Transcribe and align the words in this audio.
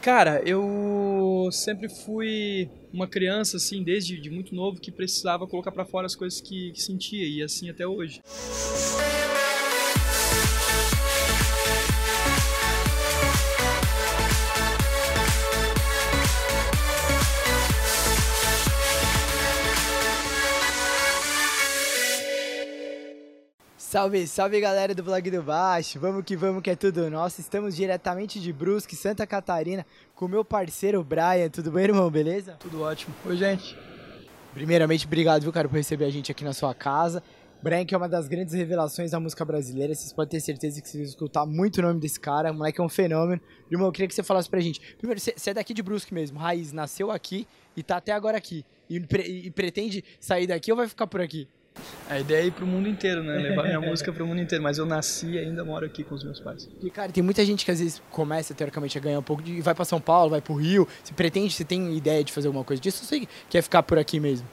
Cara, 0.00 0.40
eu 0.46 1.48
sempre 1.50 1.88
fui 1.88 2.70
uma 2.92 3.06
criança, 3.06 3.56
assim, 3.56 3.82
desde 3.82 4.20
de 4.20 4.30
muito 4.30 4.54
novo, 4.54 4.80
que 4.80 4.90
precisava 4.90 5.46
colocar 5.46 5.72
para 5.72 5.84
fora 5.84 6.06
as 6.06 6.14
coisas 6.14 6.40
que, 6.40 6.72
que 6.72 6.80
sentia, 6.80 7.26
e 7.26 7.42
assim 7.42 7.68
até 7.68 7.86
hoje. 7.86 8.20
Salve, 23.88 24.26
salve 24.26 24.60
galera 24.60 24.94
do 24.94 25.02
Blog 25.02 25.30
do 25.30 25.42
Baixo, 25.42 25.98
vamos 25.98 26.22
que 26.22 26.36
vamos 26.36 26.62
que 26.62 26.68
é 26.68 26.76
tudo 26.76 27.08
nosso. 27.08 27.40
Estamos 27.40 27.74
diretamente 27.74 28.38
de 28.38 28.52
Brusque, 28.52 28.94
Santa 28.94 29.26
Catarina, 29.26 29.86
com 30.14 30.28
meu 30.28 30.44
parceiro 30.44 31.02
Brian. 31.02 31.48
Tudo 31.48 31.70
bem, 31.70 31.84
irmão? 31.84 32.10
Beleza? 32.10 32.58
Tudo 32.60 32.82
ótimo. 32.82 33.14
Oi, 33.24 33.34
gente. 33.34 33.74
Primeiramente, 34.52 35.06
obrigado, 35.06 35.40
viu, 35.40 35.50
cara, 35.50 35.70
por 35.70 35.76
receber 35.76 36.04
a 36.04 36.10
gente 36.10 36.30
aqui 36.30 36.44
na 36.44 36.52
sua 36.52 36.74
casa. 36.74 37.22
Brian, 37.62 37.86
que 37.86 37.94
é 37.94 37.96
uma 37.96 38.10
das 38.10 38.28
grandes 38.28 38.52
revelações 38.52 39.12
da 39.12 39.18
música 39.18 39.42
brasileira, 39.42 39.94
vocês 39.94 40.12
podem 40.12 40.32
ter 40.32 40.40
certeza 40.40 40.82
que 40.82 40.86
vocês 40.86 41.02
vão 41.02 41.08
escutar 41.08 41.46
muito 41.46 41.78
o 41.78 41.82
nome 41.82 41.98
desse 41.98 42.20
cara. 42.20 42.52
O 42.52 42.54
moleque 42.56 42.78
é 42.82 42.84
um 42.84 42.90
fenômeno. 42.90 43.40
Irmão, 43.70 43.88
eu 43.88 43.92
queria 43.92 44.06
que 44.06 44.14
você 44.14 44.22
falasse 44.22 44.50
pra 44.50 44.60
gente. 44.60 44.82
Primeiro, 44.98 45.18
você 45.18 45.48
é 45.48 45.54
daqui 45.54 45.72
de 45.72 45.82
Brusque 45.82 46.12
mesmo, 46.12 46.38
raiz, 46.38 46.74
nasceu 46.74 47.10
aqui 47.10 47.48
e 47.74 47.82
tá 47.82 47.96
até 47.96 48.12
agora 48.12 48.36
aqui. 48.36 48.66
E, 48.90 49.00
pre 49.00 49.22
e 49.22 49.50
pretende 49.50 50.04
sair 50.20 50.46
daqui 50.46 50.70
ou 50.70 50.76
vai 50.76 50.86
ficar 50.86 51.06
por 51.06 51.22
aqui? 51.22 51.48
A 52.08 52.18
ideia 52.18 52.42
é 52.42 52.46
ir 52.46 52.50
pro 52.52 52.66
mundo 52.66 52.88
inteiro, 52.88 53.22
né? 53.22 53.36
Levar 53.36 53.64
minha 53.64 53.80
música 53.82 54.12
pro 54.12 54.26
mundo 54.26 54.40
inteiro. 54.40 54.62
Mas 54.62 54.78
eu 54.78 54.86
nasci 54.86 55.26
e 55.26 55.38
ainda 55.38 55.64
moro 55.64 55.84
aqui 55.84 56.02
com 56.02 56.14
os 56.14 56.24
meus 56.24 56.40
pais. 56.40 56.68
E, 56.82 56.90
cara, 56.90 57.12
tem 57.12 57.22
muita 57.22 57.44
gente 57.44 57.64
que 57.64 57.70
às 57.70 57.80
vezes 57.80 58.02
começa, 58.10 58.54
teoricamente, 58.54 58.96
a 58.96 59.00
ganhar 59.00 59.18
um 59.18 59.22
pouco 59.22 59.42
de... 59.42 59.60
Vai 59.60 59.74
pra 59.74 59.84
São 59.84 60.00
Paulo, 60.00 60.30
vai 60.30 60.40
pro 60.40 60.54
Rio. 60.54 60.88
Se 61.04 61.12
pretende, 61.12 61.52
você 61.52 61.64
tem 61.64 61.96
ideia 61.96 62.24
de 62.24 62.32
fazer 62.32 62.48
alguma 62.48 62.64
coisa 62.64 62.80
disso? 62.80 63.02
Ou 63.02 63.08
você 63.08 63.28
quer 63.50 63.62
ficar 63.62 63.82
por 63.82 63.98
aqui 63.98 64.18
mesmo? 64.18 64.46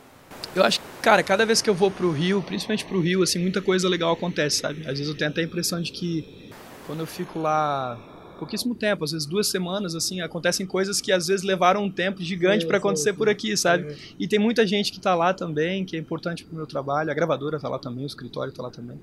Eu 0.55 0.63
acho 0.63 0.79
que, 0.79 0.85
cara, 1.01 1.21
cada 1.23 1.45
vez 1.45 1.61
que 1.61 1.69
eu 1.69 1.73
vou 1.73 1.91
pro 1.91 2.11
Rio, 2.11 2.41
principalmente 2.41 2.85
pro 2.85 2.99
Rio, 2.99 3.23
assim, 3.23 3.39
muita 3.39 3.61
coisa 3.61 3.87
legal 3.89 4.13
acontece, 4.13 4.57
sabe? 4.57 4.81
Às 4.81 4.97
vezes 4.97 5.07
eu 5.07 5.15
tenho 5.15 5.29
até 5.29 5.41
a 5.41 5.43
impressão 5.43 5.81
de 5.81 5.91
que 5.91 6.51
quando 6.85 6.99
eu 7.01 7.05
fico 7.05 7.39
lá 7.39 7.99
pouquíssimo 8.37 8.75
tempo, 8.75 9.03
às 9.03 9.11
vezes 9.11 9.27
duas 9.27 9.47
semanas, 9.47 9.95
assim, 9.95 10.21
acontecem 10.21 10.65
coisas 10.65 11.01
que 11.01 11.11
às 11.11 11.27
vezes 11.27 11.45
levaram 11.45 11.83
um 11.83 11.91
tempo 11.91 12.21
gigante 12.21 12.65
para 12.65 12.77
acontecer 12.77 13.13
por 13.13 13.29
aqui, 13.29 13.55
sabe? 13.55 13.93
É. 13.93 13.95
E 14.19 14.27
tem 14.27 14.39
muita 14.39 14.65
gente 14.65 14.91
que 14.91 14.97
está 14.97 15.15
lá 15.15 15.33
também, 15.33 15.85
que 15.85 15.95
é 15.95 15.99
importante 15.99 16.43
para 16.43 16.53
o 16.53 16.55
meu 16.55 16.67
trabalho, 16.67 17.11
a 17.11 17.13
gravadora 17.13 17.57
está 17.57 17.69
lá 17.69 17.79
também, 17.79 18.03
o 18.03 18.07
escritório 18.07 18.51
está 18.51 18.61
lá 18.61 18.69
também. 18.69 18.99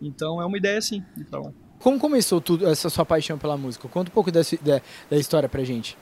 Então 0.00 0.40
é 0.40 0.46
uma 0.46 0.56
ideia, 0.56 0.80
sim, 0.80 1.02
de 1.14 1.22
ir 1.22 1.24
pra 1.24 1.40
lá. 1.40 1.52
Como 1.78 1.98
começou 1.98 2.40
tudo 2.40 2.66
essa 2.66 2.88
sua 2.88 3.04
paixão 3.04 3.38
pela 3.38 3.56
música? 3.56 3.88
Conta 3.88 4.10
um 4.10 4.14
pouco 4.14 4.30
dessa, 4.30 4.56
da, 4.62 4.80
da 5.10 5.16
história 5.16 5.48
pra 5.48 5.62
gente. 5.64 5.96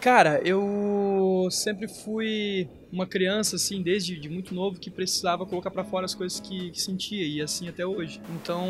Cara, 0.00 0.40
eu 0.44 1.48
sempre 1.50 1.88
fui 1.88 2.68
uma 2.92 3.04
criança, 3.04 3.56
assim, 3.56 3.82
desde 3.82 4.18
de 4.18 4.28
muito 4.28 4.54
novo, 4.54 4.78
que 4.78 4.90
precisava 4.90 5.44
colocar 5.44 5.72
para 5.72 5.82
fora 5.82 6.04
as 6.04 6.14
coisas 6.14 6.38
que, 6.38 6.70
que, 6.70 6.80
sentia, 6.80 7.26
e 7.26 7.42
assim 7.42 7.68
até 7.68 7.84
hoje. 7.84 8.20
Então, 8.36 8.64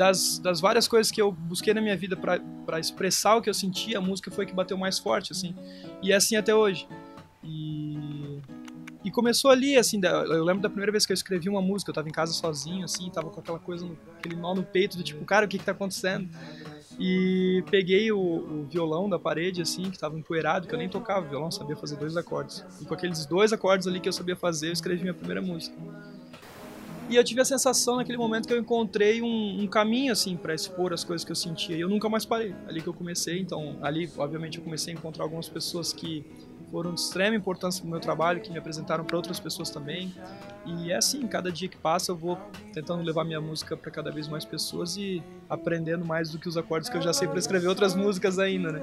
das, 0.00 0.38
das 0.38 0.62
várias 0.62 0.88
coisas 0.88 1.12
que 1.12 1.20
eu 1.20 1.30
busquei 1.30 1.74
na 1.74 1.80
minha 1.82 1.94
vida 1.94 2.16
para 2.16 2.80
expressar 2.80 3.36
o 3.36 3.42
que 3.42 3.50
eu 3.50 3.52
sentia, 3.52 3.98
a 3.98 4.00
música 4.00 4.30
foi 4.30 4.46
que 4.46 4.54
bateu 4.54 4.78
mais 4.78 4.98
forte, 4.98 5.30
assim. 5.30 5.54
E 6.02 6.10
é 6.10 6.16
assim 6.16 6.36
até 6.36 6.54
hoje. 6.54 6.88
E, 7.44 8.40
e 9.04 9.10
começou 9.10 9.50
ali, 9.50 9.76
assim, 9.76 10.00
eu 10.02 10.42
lembro 10.42 10.62
da 10.62 10.70
primeira 10.70 10.90
vez 10.90 11.04
que 11.04 11.12
eu 11.12 11.14
escrevi 11.14 11.50
uma 11.50 11.60
música, 11.60 11.90
eu 11.90 11.94
tava 11.94 12.08
em 12.08 12.12
casa 12.12 12.32
sozinho, 12.32 12.82
assim, 12.82 13.10
tava 13.10 13.28
com 13.28 13.40
aquela 13.40 13.58
coisa, 13.58 13.86
aquele 14.18 14.36
nó 14.36 14.54
no 14.54 14.62
peito, 14.62 14.96
do 14.96 15.02
tipo, 15.02 15.22
cara, 15.26 15.44
o 15.44 15.48
que 15.50 15.58
que 15.58 15.64
tá 15.66 15.72
acontecendo? 15.72 16.30
E 16.98 17.62
peguei 17.70 18.10
o, 18.10 18.18
o, 18.18 18.66
violão 18.70 19.06
da 19.06 19.18
parede, 19.18 19.60
assim, 19.60 19.82
que 19.82 19.96
estava 19.96 20.18
empoeirado, 20.18 20.66
que 20.66 20.74
eu 20.74 20.78
nem 20.78 20.88
tocava 20.88 21.28
violão, 21.28 21.50
sabia 21.50 21.76
fazer 21.76 21.96
dois 21.96 22.16
acordes. 22.16 22.64
E 22.80 22.86
com 22.86 22.94
aqueles 22.94 23.26
dois 23.26 23.52
acordes 23.52 23.86
ali 23.86 24.00
que 24.00 24.08
eu 24.08 24.14
sabia 24.14 24.34
fazer, 24.34 24.68
eu 24.68 24.72
escrevi 24.72 25.02
minha 25.02 25.12
primeira 25.12 25.42
música. 25.42 25.76
E 27.10 27.16
eu 27.16 27.24
tive 27.24 27.40
a 27.40 27.44
sensação 27.44 27.96
naquele 27.96 28.16
momento 28.16 28.46
que 28.46 28.54
eu 28.54 28.58
encontrei 28.58 29.20
um, 29.20 29.62
um 29.62 29.66
caminho, 29.66 30.12
assim, 30.12 30.36
para 30.36 30.54
expor 30.54 30.92
as 30.92 31.02
coisas 31.02 31.24
que 31.24 31.32
eu 31.32 31.36
sentia. 31.36 31.76
E 31.76 31.80
eu 31.80 31.88
nunca 31.88 32.08
mais 32.08 32.24
parei. 32.24 32.54
Ali 32.68 32.80
que 32.80 32.86
eu 32.86 32.94
comecei, 32.94 33.40
então, 33.40 33.76
ali, 33.82 34.08
obviamente, 34.16 34.58
eu 34.58 34.64
comecei 34.64 34.94
a 34.94 34.96
encontrar 34.96 35.24
algumas 35.24 35.48
pessoas 35.48 35.92
que 35.92 36.24
foram 36.70 36.94
de 36.94 37.00
extrema 37.00 37.36
importância 37.36 37.84
no 37.84 37.90
meu 37.90 38.00
trabalho, 38.00 38.40
que 38.40 38.50
me 38.50 38.58
apresentaram 38.58 39.04
para 39.04 39.16
outras 39.16 39.40
pessoas 39.40 39.70
também. 39.70 40.14
E 40.64 40.92
é 40.92 40.96
assim, 40.96 41.26
cada 41.26 41.50
dia 41.50 41.68
que 41.68 41.76
passa 41.76 42.12
eu 42.12 42.16
vou 42.16 42.38
tentando 42.72 43.02
levar 43.02 43.24
minha 43.24 43.40
música 43.40 43.76
para 43.76 43.90
cada 43.90 44.10
vez 44.10 44.28
mais 44.28 44.44
pessoas 44.44 44.96
e 44.96 45.22
aprendendo 45.48 46.04
mais 46.04 46.30
do 46.30 46.38
que 46.38 46.48
os 46.48 46.56
acordes 46.56 46.88
que 46.88 46.96
eu 46.96 47.02
já 47.02 47.12
sei 47.12 47.26
para 47.26 47.38
escrever 47.38 47.66
outras 47.66 47.94
músicas 47.94 48.38
ainda, 48.38 48.70
né? 48.70 48.82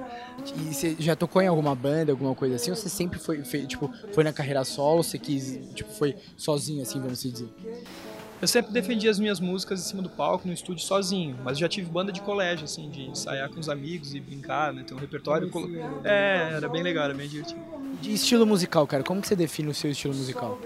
E 0.55 0.73
você 0.73 0.95
já 0.99 1.15
tocou 1.15 1.41
em 1.41 1.47
alguma 1.47 1.73
banda, 1.73 2.11
alguma 2.11 2.35
coisa 2.35 2.55
assim? 2.55 2.71
Ou 2.71 2.75
você 2.75 2.89
sempre 2.89 3.19
foi, 3.19 3.43
foi 3.43 3.65
tipo, 3.65 3.89
foi 4.11 4.23
na 4.23 4.33
carreira 4.33 4.63
solo, 4.65 5.03
você 5.03 5.17
quis, 5.17 5.59
tipo, 5.73 5.89
foi 5.91 6.15
sozinho 6.35 6.81
assim, 6.81 6.99
vamos 6.99 7.21
dizer? 7.21 7.47
Eu 8.39 8.47
sempre 8.47 8.71
defendi 8.71 9.09
as 9.09 9.17
minhas 9.17 9.39
músicas 9.39 9.79
em 9.79 9.83
cima 9.83 10.01
do 10.03 10.09
palco, 10.09 10.47
no 10.47 10.53
estúdio, 10.53 10.83
sozinho. 10.83 11.35
Mas 11.43 11.57
já 11.57 11.67
tive 11.67 11.89
banda 11.89 12.11
de 12.11 12.21
colégio, 12.21 12.65
assim, 12.65 12.89
de 12.89 13.03
ensaiar 13.03 13.49
com 13.49 13.59
os 13.59 13.67
amigos 13.67 14.13
e 14.13 14.19
brincar, 14.19 14.71
né? 14.71 14.83
Ter 14.85 14.93
um 14.93 14.97
repertório. 14.97 15.49
É, 16.03 16.51
era 16.53 16.69
bem 16.69 16.83
legal, 16.83 17.05
era 17.05 17.13
bem 17.15 17.27
divertido. 17.27 17.59
De 17.99 18.13
estilo 18.13 18.45
musical, 18.45 18.85
cara, 18.85 19.03
como 19.03 19.21
que 19.21 19.27
você 19.27 19.35
define 19.35 19.69
o 19.69 19.73
seu 19.73 19.89
estilo 19.89 20.13
musical? 20.13 20.59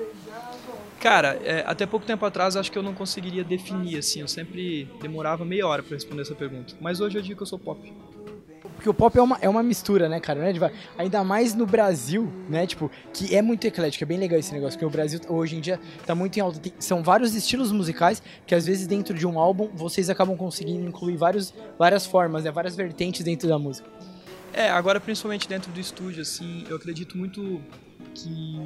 Cara, 1.00 1.40
é, 1.44 1.64
até 1.66 1.86
pouco 1.86 2.06
tempo 2.06 2.24
atrás 2.26 2.56
acho 2.56 2.72
que 2.72 2.78
eu 2.78 2.84
não 2.84 2.94
conseguiria 2.94 3.44
definir, 3.44 3.98
assim. 3.98 4.20
Eu 4.20 4.28
sempre 4.28 4.88
demorava 5.02 5.46
meia 5.46 5.66
hora 5.66 5.82
para 5.82 5.96
responder 5.96 6.24
essa 6.24 6.36
pergunta. 6.36 6.76
Mas 6.80 7.00
hoje 7.00 7.18
eu 7.18 7.22
digo 7.22 7.38
que 7.38 7.44
eu 7.44 7.48
sou 7.48 7.58
pop. 7.58 7.92
Porque 8.81 8.90
o 8.90 8.96
pop 8.96 9.16
é 9.16 9.22
uma, 9.22 9.38
é 9.42 9.47
uma 9.47 9.62
mistura, 9.62 10.09
né, 10.09 10.19
cara? 10.19 10.40
Né? 10.40 10.72
Ainda 10.97 11.24
mais 11.24 11.53
no 11.53 11.68
Brasil, 11.68 12.34
né? 12.50 12.66
Tipo, 12.66 12.90
que 13.14 13.36
é 13.36 13.40
muito 13.40 13.64
eclético, 13.68 14.03
é 14.03 14.08
bem 14.08 14.18
legal 14.18 14.40
esse 14.40 14.52
negócio, 14.52 14.74
porque 14.74 14.86
o 14.88 14.90
Brasil 14.90 15.19
hoje 15.30 15.56
em 15.56 15.62
dia 15.62 15.80
tá 16.03 16.16
muito 16.16 16.36
em 16.38 16.40
alta. 16.40 16.58
Tem, 16.58 16.74
são 16.80 17.03
vários 17.03 17.36
estilos 17.36 17.72
musicais 17.72 18.24
que 18.44 18.56
às 18.56 18.66
vezes 18.66 18.88
dentro 18.88 19.14
de 19.14 19.28
um 19.28 19.40
álbum 19.40 19.70
vocês 19.72 20.09
acabam 20.09 20.36
conseguindo 20.36 20.84
incluir 20.84 21.16
vários, 21.16 21.53
várias 21.78 22.08
formas, 22.08 22.44
né? 22.44 22.50
Várias 22.50 22.75
vertentes 22.75 23.24
dentro 23.24 23.47
da 23.47 23.59
música. 23.59 23.88
É, 24.52 24.68
agora 24.72 25.00
principalmente 25.00 25.47
dentro 25.47 25.72
do 25.72 25.80
estúdio, 25.80 26.24
assim, 26.24 26.66
eu 26.68 26.75
acredito 26.75 27.16
muito 27.16 27.62
que 28.13 28.59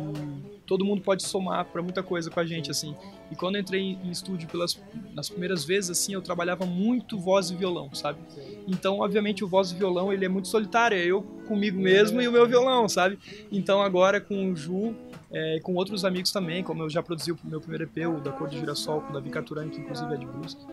todo 0.66 0.84
mundo 0.84 1.02
pode 1.02 1.24
somar 1.24 1.66
para 1.66 1.82
muita 1.82 2.02
coisa 2.02 2.30
com 2.30 2.40
a 2.40 2.46
gente, 2.46 2.72
assim. 2.72 2.96
E 3.32 3.36
quando 3.36 3.58
entrei 3.58 3.82
em 3.82 4.10
estúdio 4.10 4.48
pelas 4.48 4.82
nas 5.14 5.30
primeiras 5.30 5.64
vezes, 5.64 5.92
assim, 5.92 6.14
eu 6.14 6.22
trabalhava 6.22 6.66
muito 6.66 7.18
voz 7.18 7.50
e 7.50 7.56
violão, 7.56 7.94
sabe? 7.94 8.20
Então, 8.68 9.00
obviamente, 9.00 9.44
o 9.44 9.48
voz 9.48 9.72
e 9.72 9.76
violão, 9.76 10.12
ele 10.12 10.26
é 10.26 10.30
muito 10.30 10.48
solitário, 10.48 10.98
é 10.98 11.06
eu 11.06 11.22
comigo 11.48 11.80
mesmo 11.80 12.22
e 12.22 12.28
o 12.28 12.32
meu 12.32 12.48
violão, 12.48 12.90
sabe? 12.90 13.18
Então, 13.52 13.82
agora 13.82 14.20
com 14.20 14.52
o 14.52 14.56
Ju, 14.56 14.96
é, 15.32 15.60
com 15.62 15.76
outros 15.76 16.04
amigos 16.04 16.32
também, 16.32 16.64
como 16.64 16.84
eu 16.84 16.90
já 16.90 17.02
produzi 17.02 17.32
o 17.32 17.38
meu 17.44 17.62
primeiro 17.62 17.84
EP, 17.84 18.08
o 18.08 18.20
da 18.20 18.32
Cor 18.32 18.50
de 18.50 18.58
Girassol, 18.58 19.02
com 19.02 19.12
o 19.12 19.14
Davi 19.14 19.30
Caturani, 19.30 19.70
que 19.70 19.80
inclusive 19.80 20.14
é 20.14 20.18
de 20.18 20.26
Brusque 20.26 20.66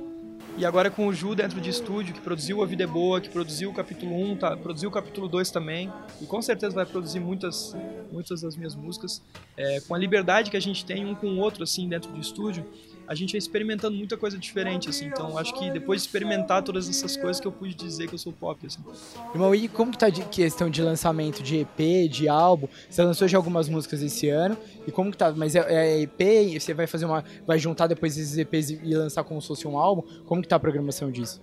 e 0.56 0.66
agora 0.66 0.90
com 0.90 1.06
o 1.06 1.12
Ju 1.12 1.34
dentro 1.34 1.60
de 1.60 1.70
estúdio, 1.70 2.14
que 2.14 2.20
produziu 2.20 2.62
A 2.62 2.66
Vida 2.66 2.84
é 2.84 2.86
Boa, 2.86 3.20
que 3.20 3.28
produziu 3.28 3.70
o 3.70 3.72
capítulo 3.72 4.14
1, 4.14 4.36
tá, 4.36 4.56
produziu 4.56 4.88
o 4.88 4.92
capítulo 4.92 5.26
2 5.28 5.50
também. 5.50 5.90
E 6.20 6.26
com 6.26 6.42
certeza 6.42 6.74
vai 6.74 6.84
produzir 6.84 7.20
muitas, 7.20 7.74
muitas 8.12 8.42
das 8.42 8.56
minhas 8.56 8.74
músicas. 8.74 9.22
É, 9.56 9.80
com 9.80 9.94
a 9.94 9.98
liberdade 9.98 10.50
que 10.50 10.56
a 10.56 10.60
gente 10.60 10.84
tem 10.84 11.06
um 11.06 11.14
com 11.14 11.26
o 11.26 11.38
outro, 11.38 11.62
assim, 11.62 11.88
dentro 11.88 12.12
de 12.12 12.20
estúdio, 12.20 12.66
a 13.06 13.14
gente 13.14 13.34
é 13.36 13.38
experimentando 13.38 13.96
muita 13.96 14.16
coisa 14.16 14.38
diferente, 14.38 14.88
assim. 14.88 15.06
Então, 15.06 15.36
acho 15.36 15.52
que 15.58 15.70
depois 15.70 16.02
de 16.02 16.08
experimentar 16.08 16.62
todas 16.62 16.88
essas 16.88 17.16
coisas 17.16 17.40
que 17.40 17.46
eu 17.46 17.52
pude 17.52 17.74
dizer 17.74 18.08
que 18.08 18.14
eu 18.14 18.18
sou 18.18 18.32
pop, 18.32 18.66
assim. 18.66 18.80
Irmão, 19.34 19.54
e 19.54 19.68
como 19.68 19.90
que 19.92 19.98
tá 19.98 20.08
de 20.08 20.22
questão 20.24 20.70
de 20.70 20.82
lançamento 20.82 21.42
de 21.42 21.58
EP, 21.58 22.10
de 22.10 22.28
álbum? 22.28 22.68
Você 22.88 23.02
lançou 23.02 23.26
já 23.28 23.36
algumas 23.36 23.68
músicas 23.68 24.02
esse 24.02 24.28
ano. 24.28 24.56
E 24.86 24.90
como 24.90 25.10
que 25.10 25.16
tá? 25.16 25.32
Mas 25.32 25.54
é, 25.54 25.60
é 25.68 26.00
EP? 26.02 26.60
Você 26.60 26.74
vai 26.74 26.86
fazer 26.86 27.04
uma... 27.04 27.24
Vai 27.46 27.58
juntar 27.58 27.86
depois 27.86 28.16
esses 28.16 28.36
EPs 28.38 28.70
e 28.70 28.94
lançar 28.94 29.24
como 29.24 29.40
se 29.40 29.48
fosse 29.48 29.66
um 29.66 29.76
álbum? 29.78 30.02
Como 30.26 30.42
que 30.42 30.48
tá 30.48 30.56
a 30.56 30.60
programação 30.60 31.10
disso? 31.10 31.40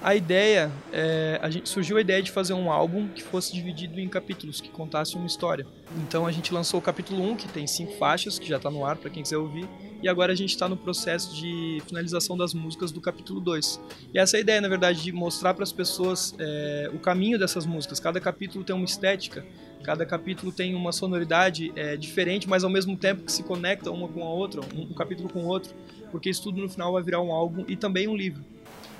A 0.00 0.14
ideia, 0.14 0.70
é, 0.92 1.40
a 1.42 1.50
gente, 1.50 1.68
surgiu 1.68 1.96
a 1.96 2.00
ideia 2.00 2.22
de 2.22 2.30
fazer 2.30 2.52
um 2.52 2.70
álbum 2.70 3.08
que 3.08 3.22
fosse 3.22 3.52
dividido 3.52 3.98
em 3.98 4.08
capítulos, 4.08 4.60
que 4.60 4.68
contasse 4.68 5.16
uma 5.16 5.26
história. 5.26 5.66
Então 5.96 6.24
a 6.24 6.30
gente 6.30 6.54
lançou 6.54 6.78
o 6.78 6.82
capítulo 6.82 7.20
1, 7.32 7.36
que 7.36 7.48
tem 7.48 7.66
cinco 7.66 7.92
faixas, 7.94 8.38
que 8.38 8.48
já 8.48 8.58
está 8.58 8.70
no 8.70 8.84
ar 8.84 8.96
para 8.96 9.10
quem 9.10 9.24
quiser 9.24 9.38
ouvir, 9.38 9.68
e 10.02 10.08
agora 10.08 10.32
a 10.32 10.36
gente 10.36 10.50
está 10.50 10.68
no 10.68 10.76
processo 10.76 11.34
de 11.34 11.82
finalização 11.86 12.36
das 12.36 12.54
músicas 12.54 12.92
do 12.92 13.00
capítulo 13.00 13.40
2. 13.40 13.80
E 14.14 14.18
essa 14.18 14.36
é 14.36 14.38
a 14.38 14.40
ideia, 14.40 14.60
na 14.60 14.68
verdade, 14.68 15.02
de 15.02 15.12
mostrar 15.12 15.54
para 15.54 15.64
as 15.64 15.72
pessoas 15.72 16.34
é, 16.38 16.90
o 16.92 16.98
caminho 16.98 17.38
dessas 17.38 17.66
músicas. 17.66 17.98
Cada 17.98 18.20
capítulo 18.20 18.64
tem 18.64 18.74
uma 18.74 18.84
estética, 18.84 19.44
cada 19.82 20.06
capítulo 20.06 20.52
tem 20.52 20.74
uma 20.74 20.92
sonoridade 20.92 21.72
é, 21.74 21.96
diferente, 21.96 22.48
mas 22.48 22.64
ao 22.64 22.70
mesmo 22.70 22.96
tempo 22.96 23.22
que 23.22 23.32
se 23.32 23.42
conecta 23.42 23.90
uma 23.90 24.08
com 24.08 24.22
a 24.22 24.28
outra, 24.28 24.60
um, 24.74 24.82
um 24.82 24.94
capítulo 24.94 25.28
com 25.28 25.40
o 25.40 25.46
outro, 25.46 25.74
porque 26.10 26.30
isso 26.30 26.42
tudo 26.42 26.60
no 26.60 26.68
final 26.68 26.92
vai 26.92 27.02
virar 27.02 27.20
um 27.20 27.32
álbum 27.32 27.64
e 27.66 27.76
também 27.76 28.06
um 28.06 28.16
livro. 28.16 28.44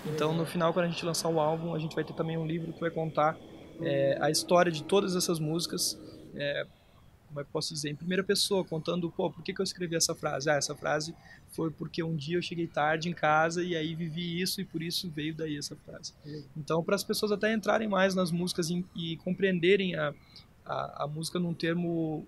Então, 0.06 0.32
no 0.32 0.46
final, 0.46 0.72
quando 0.72 0.86
a 0.86 0.88
gente 0.88 1.04
lançar 1.04 1.28
o 1.28 1.40
álbum, 1.40 1.74
a 1.74 1.78
gente 1.78 1.94
vai 1.94 2.04
ter 2.04 2.12
também 2.12 2.36
um 2.36 2.46
livro 2.46 2.72
que 2.72 2.80
vai 2.80 2.90
contar 2.90 3.36
é, 3.80 4.18
a 4.20 4.30
história 4.30 4.70
de 4.70 4.82
todas 4.82 5.14
essas 5.14 5.38
músicas, 5.38 5.98
é, 6.34 6.66
como 7.28 7.40
é 7.40 7.44
que 7.44 7.50
posso 7.50 7.72
dizer, 7.72 7.90
em 7.90 7.94
primeira 7.94 8.24
pessoa, 8.24 8.64
contando, 8.64 9.10
pô, 9.10 9.30
por 9.30 9.42
que, 9.42 9.52
que 9.52 9.60
eu 9.60 9.64
escrevi 9.64 9.94
essa 9.94 10.14
frase? 10.14 10.50
Ah, 10.50 10.54
essa 10.54 10.74
frase 10.74 11.14
foi 11.50 11.70
porque 11.70 12.02
um 12.02 12.16
dia 12.16 12.38
eu 12.38 12.42
cheguei 12.42 12.66
tarde 12.66 13.08
em 13.08 13.12
casa 13.12 13.62
e 13.62 13.76
aí 13.76 13.94
vivi 13.94 14.40
isso 14.40 14.60
e 14.60 14.64
por 14.64 14.82
isso 14.82 15.10
veio 15.10 15.34
daí 15.34 15.56
essa 15.56 15.76
frase. 15.76 16.14
Então, 16.56 16.82
para 16.82 16.96
as 16.96 17.04
pessoas 17.04 17.30
até 17.30 17.52
entrarem 17.52 17.86
mais 17.86 18.14
nas 18.14 18.30
músicas 18.30 18.70
e, 18.70 18.84
e 18.96 19.16
compreenderem 19.18 19.94
a, 19.94 20.14
a, 20.64 21.04
a, 21.04 21.06
música 21.06 21.38
num 21.38 21.54
termo 21.54 22.26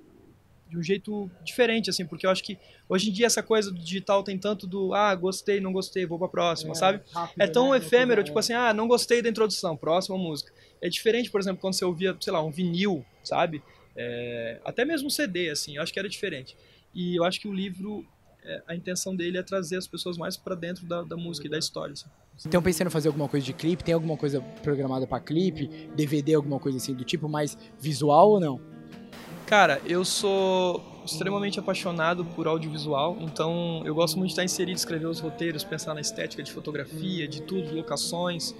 de 0.69 0.79
um 0.79 0.83
jeito 0.83 1.29
diferente, 1.43 1.91
assim, 1.91 2.07
porque 2.07 2.27
eu 2.27 2.31
acho 2.31 2.45
que 2.45 2.57
hoje 2.89 3.11
em 3.11 3.13
dia 3.13 3.27
essa 3.27 3.43
coisa 3.43 3.73
do 3.73 3.79
digital 3.79 4.23
tem 4.23 4.39
tanto 4.39 4.69
do, 4.69 4.95
ah, 4.95 5.13
gostei, 5.17 5.61
não 5.61 5.73
gostei, 5.73 6.07
vou 6.07 6.19
pra 6.19 6.29
próxima, 6.29 6.73
é, 6.73 6.75
sabe? 6.75 7.03
Rápido, 7.13 7.43
é 7.43 7.47
tão 7.49 7.71
né? 7.71 7.79
efêmero, 7.79 8.23
tipo 8.23 8.39
assim, 8.39 8.53
ah, 8.53 8.73
não 8.73 8.87
gostei 8.87 9.21
da 9.21 9.29
introdução, 9.29 9.77
próxima 9.77 10.17
música. 10.17 10.53
É 10.81 10.89
diferente, 10.89 11.29
por 11.31 11.41
exemplo, 11.41 11.61
quando 11.61 11.75
você 11.75 11.85
ouvia, 11.85 12.17
sei 12.21 12.33
lá, 12.33 12.43
um 12.43 12.53
vinil, 12.53 13.05
sabe? 13.25 13.63
É, 14.03 14.59
até 14.65 14.83
mesmo 14.83 15.11
CD, 15.11 15.51
assim, 15.51 15.77
eu 15.77 15.83
acho 15.83 15.93
que 15.93 15.99
era 15.99 16.09
diferente. 16.09 16.57
E 16.95 17.17
eu 17.17 17.23
acho 17.23 17.39
que 17.39 17.47
o 17.47 17.53
livro, 17.53 18.03
é, 18.43 18.63
a 18.67 18.75
intenção 18.75 19.15
dele 19.15 19.37
é 19.37 19.43
trazer 19.43 19.77
as 19.77 19.87
pessoas 19.87 20.17
mais 20.17 20.39
para 20.39 20.55
dentro 20.55 20.87
da, 20.87 21.03
da, 21.03 21.19
música 21.19 21.47
e 21.47 21.51
da 21.51 21.59
história. 21.59 21.93
Assim. 21.93 22.07
Estão 22.35 22.63
pensando 22.63 22.87
em 22.87 22.91
fazer 22.91 23.09
alguma 23.09 23.29
coisa 23.29 23.45
de 23.45 23.53
clipe? 23.53 23.85
Tem 23.85 23.93
alguma 23.93 24.17
coisa 24.17 24.41
programada 24.63 25.07
para 25.07 25.21
clipe? 25.21 25.69
DVD, 25.95 26.33
alguma 26.33 26.59
coisa 26.59 26.79
assim 26.79 26.95
do 26.95 27.05
tipo 27.05 27.29
mais 27.29 27.59
visual 27.79 28.31
ou 28.31 28.41
não? 28.41 28.59
Cara, 29.45 29.83
eu 29.85 30.03
sou 30.03 31.03
extremamente 31.05 31.59
apaixonado 31.59 32.25
por 32.25 32.47
audiovisual, 32.47 33.19
então 33.21 33.83
eu 33.85 33.95
gosto 33.95 34.17
muito 34.17 34.29
de 34.29 34.33
estar 34.33 34.45
inserido, 34.45 34.77
escrever 34.77 35.07
os 35.07 35.21
roteiros, 35.21 35.63
pensar 35.63 35.93
na 35.93 36.01
estética 36.01 36.43
de 36.43 36.51
fotografia, 36.51 37.29
de 37.29 37.43
tudo, 37.43 37.75
locações. 37.75 38.55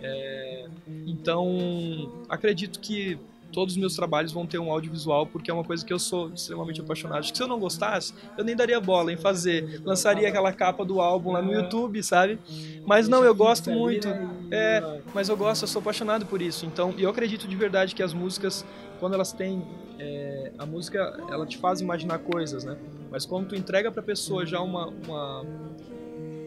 É... 0.00 0.68
Então, 1.06 2.24
acredito 2.30 2.80
que 2.80 3.18
todos 3.52 3.74
os 3.74 3.80
meus 3.80 3.94
trabalhos 3.94 4.32
vão 4.32 4.46
ter 4.46 4.58
um 4.58 4.70
audiovisual, 4.70 5.26
porque 5.26 5.50
é 5.50 5.54
uma 5.54 5.64
coisa 5.64 5.84
que 5.84 5.92
eu 5.92 5.98
sou 5.98 6.30
extremamente 6.32 6.80
apaixonado. 6.80 7.20
Acho 7.20 7.32
que 7.32 7.38
se 7.38 7.42
eu 7.42 7.48
não 7.48 7.58
gostasse, 7.58 8.12
eu 8.36 8.44
nem 8.44 8.54
daria 8.54 8.80
bola 8.80 9.12
em 9.12 9.16
fazer. 9.16 9.80
Lançaria 9.84 10.28
aquela 10.28 10.52
capa 10.52 10.84
do 10.84 11.00
álbum 11.00 11.32
lá 11.32 11.42
no 11.42 11.52
YouTube, 11.52 12.02
sabe? 12.02 12.38
Mas 12.84 13.08
não, 13.08 13.24
eu 13.24 13.34
gosto 13.34 13.70
muito. 13.70 14.08
É, 14.50 15.00
mas 15.14 15.28
eu 15.28 15.36
gosto, 15.36 15.62
eu 15.62 15.68
sou 15.68 15.80
apaixonado 15.80 16.26
por 16.26 16.40
isso. 16.42 16.66
Então, 16.66 16.94
eu 16.98 17.08
acredito 17.08 17.48
de 17.48 17.56
verdade 17.56 17.94
que 17.94 18.02
as 18.02 18.12
músicas, 18.12 18.64
quando 19.00 19.14
elas 19.14 19.32
têm. 19.32 19.62
É, 19.98 20.52
a 20.58 20.66
música, 20.66 21.18
ela 21.30 21.46
te 21.46 21.56
faz 21.56 21.80
imaginar 21.80 22.18
coisas, 22.18 22.64
né? 22.64 22.76
Mas 23.10 23.24
quando 23.24 23.48
tu 23.48 23.56
entrega 23.56 23.90
pra 23.90 24.02
pessoa 24.02 24.44
já 24.44 24.60
uma, 24.60 24.88
uma 24.88 25.46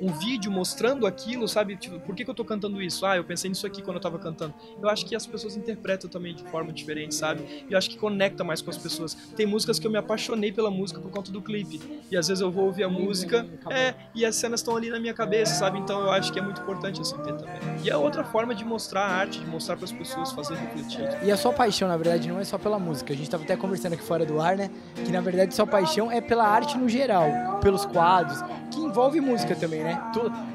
um 0.02 0.12
vídeo 0.14 0.52
mostrando 0.52 1.06
aquilo, 1.06 1.48
sabe? 1.48 1.76
Tipo, 1.76 2.00
por 2.00 2.16
que, 2.16 2.24
que 2.24 2.30
eu 2.30 2.36
tô 2.36 2.46
cantando 2.46 2.82
isso? 2.82 3.06
Ah, 3.06 3.18
eu 3.18 3.24
pensei 3.24 3.50
nisso 3.50 3.66
aqui 3.66 3.82
quando 3.82 3.98
eu 3.98 4.02
tava 4.02 4.20
cantando. 4.20 4.54
Eu 4.82 4.90
acho 4.90 5.06
que 5.06 5.16
as 5.16 5.26
pessoas 5.26 5.56
interpretam 5.56 6.10
também 6.10 6.34
de 6.34 6.44
forma 6.44 6.72
diferente, 6.72 7.16
sabe? 7.16 7.66
E 7.70 7.74
eu 7.74 7.78
acho 7.78 7.90
que 7.90 7.98
conecta 7.98 8.44
mais 8.44 8.62
com 8.62 8.70
as 8.70 8.78
pessoas. 8.78 9.14
Tem 9.36 9.46
músicas 9.46 9.80
que 9.80 9.88
eu 9.88 9.92
me 9.92 9.98
apaixonei 9.98 10.52
pela 10.52 10.72
música 10.72 11.00
por 11.00 11.12
conta 11.12 11.32
do 11.32 11.42
clipe. 11.42 11.80
E 12.10 12.18
às 12.18 12.28
vezes 12.28 12.42
eu 12.42 12.52
vou 12.52 12.66
ouvir 12.66 12.84
a 12.84 12.90
música, 12.90 13.46
é, 13.70 13.94
e 14.14 14.26
as 14.26 14.36
cenas 14.36 14.60
estão 14.60 14.76
ali 14.76 14.90
na 14.90 15.00
minha 15.00 15.14
cabeça, 15.14 15.54
sabe? 15.56 15.80
Então 15.80 16.02
eu 16.02 16.12
acho 16.12 16.32
que 16.32 16.40
é 16.40 16.42
muito 16.42 16.62
importante 16.62 17.02
assim 17.02 17.18
ter 17.18 17.34
também. 17.34 17.60
E 17.84 17.90
é 17.90 17.98
outra 17.98 18.24
forma 18.24 18.54
de 18.56 18.64
mostrar 18.64 19.02
a 19.02 19.12
arte, 19.12 19.40
de 19.40 19.46
mostrar 19.46 19.76
para 19.76 19.86
as 19.86 19.92
pessoas, 19.92 20.32
fazer 20.32 20.56
refletir. 20.56 21.08
E 21.24 21.32
a 21.32 21.38
sua 21.38 21.54
paixão, 21.54 21.88
na 21.88 21.98
verdade, 21.98 22.28
não 22.28 22.40
é 22.40 22.44
só 22.44 22.58
pela 22.58 22.80
música. 22.80 23.14
A 23.14 23.16
gente 23.16 23.30
tava 23.30 23.44
até 23.44 23.56
conversando 23.56 23.94
aqui 23.94 24.04
fora 24.04 24.26
do 24.26 24.40
ar, 24.40 24.56
né? 24.56 24.70
Que 24.96 25.12
na 25.12 25.22
verdade 25.22 25.54
sua 25.54 25.68
paixão 25.68 26.12
é 26.12 26.22
pela 26.22 26.46
arte 26.46 26.78
no 26.78 26.88
geral, 26.88 27.60
pelos 27.62 27.86
quadros, 27.86 28.42
que 28.72 28.80
envolve 28.80 29.20
música 29.22 29.56
também, 29.56 29.84
né? 29.84 29.89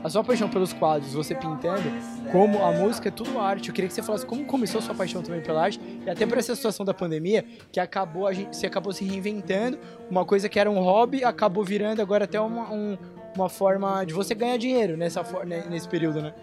A 0.03 0.11
sua 0.11 0.23
paixão 0.23 0.49
pelos 0.49 0.73
quadros, 0.73 1.13
você 1.13 1.35
pintando, 1.35 1.83
como 2.31 2.63
a 2.63 2.73
música, 2.73 3.09
é 3.09 3.11
tudo 3.11 3.39
arte. 3.39 3.69
Eu 3.69 3.75
queria 3.75 3.89
que 3.89 3.95
você 3.95 4.03
falasse 4.03 4.27
como 4.27 4.45
começou 4.45 4.79
a 4.79 4.83
sua 4.83 4.95
paixão 4.95 5.23
também 5.23 5.41
pela 5.41 5.63
arte, 5.63 5.81
e 6.05 6.11
até 6.11 6.27
por 6.27 6.39
essa 6.39 6.55
situação 6.55 6.85
da 6.85 6.95
pandemia, 6.95 7.45
que 7.73 7.81
acabou, 7.81 8.27
a 8.27 8.33
gente, 8.33 8.57
você 8.57 8.67
acabou 8.67 8.93
se 8.93 9.05
reinventando, 9.05 9.79
uma 10.11 10.25
coisa 10.25 10.49
que 10.49 10.59
era 10.59 10.71
um 10.71 10.79
hobby, 10.81 11.25
acabou 11.25 11.65
virando 11.65 12.03
agora 12.03 12.25
até 12.25 12.41
uma, 12.41 12.73
um, 12.73 12.99
uma 13.35 13.49
forma 13.49 14.05
de 14.05 14.13
você 14.13 14.35
ganhar 14.35 14.57
dinheiro 14.57 14.97
nessa, 14.97 15.23
né, 15.45 15.65
nesse 15.69 15.89
período, 15.89 16.21
né? 16.21 16.35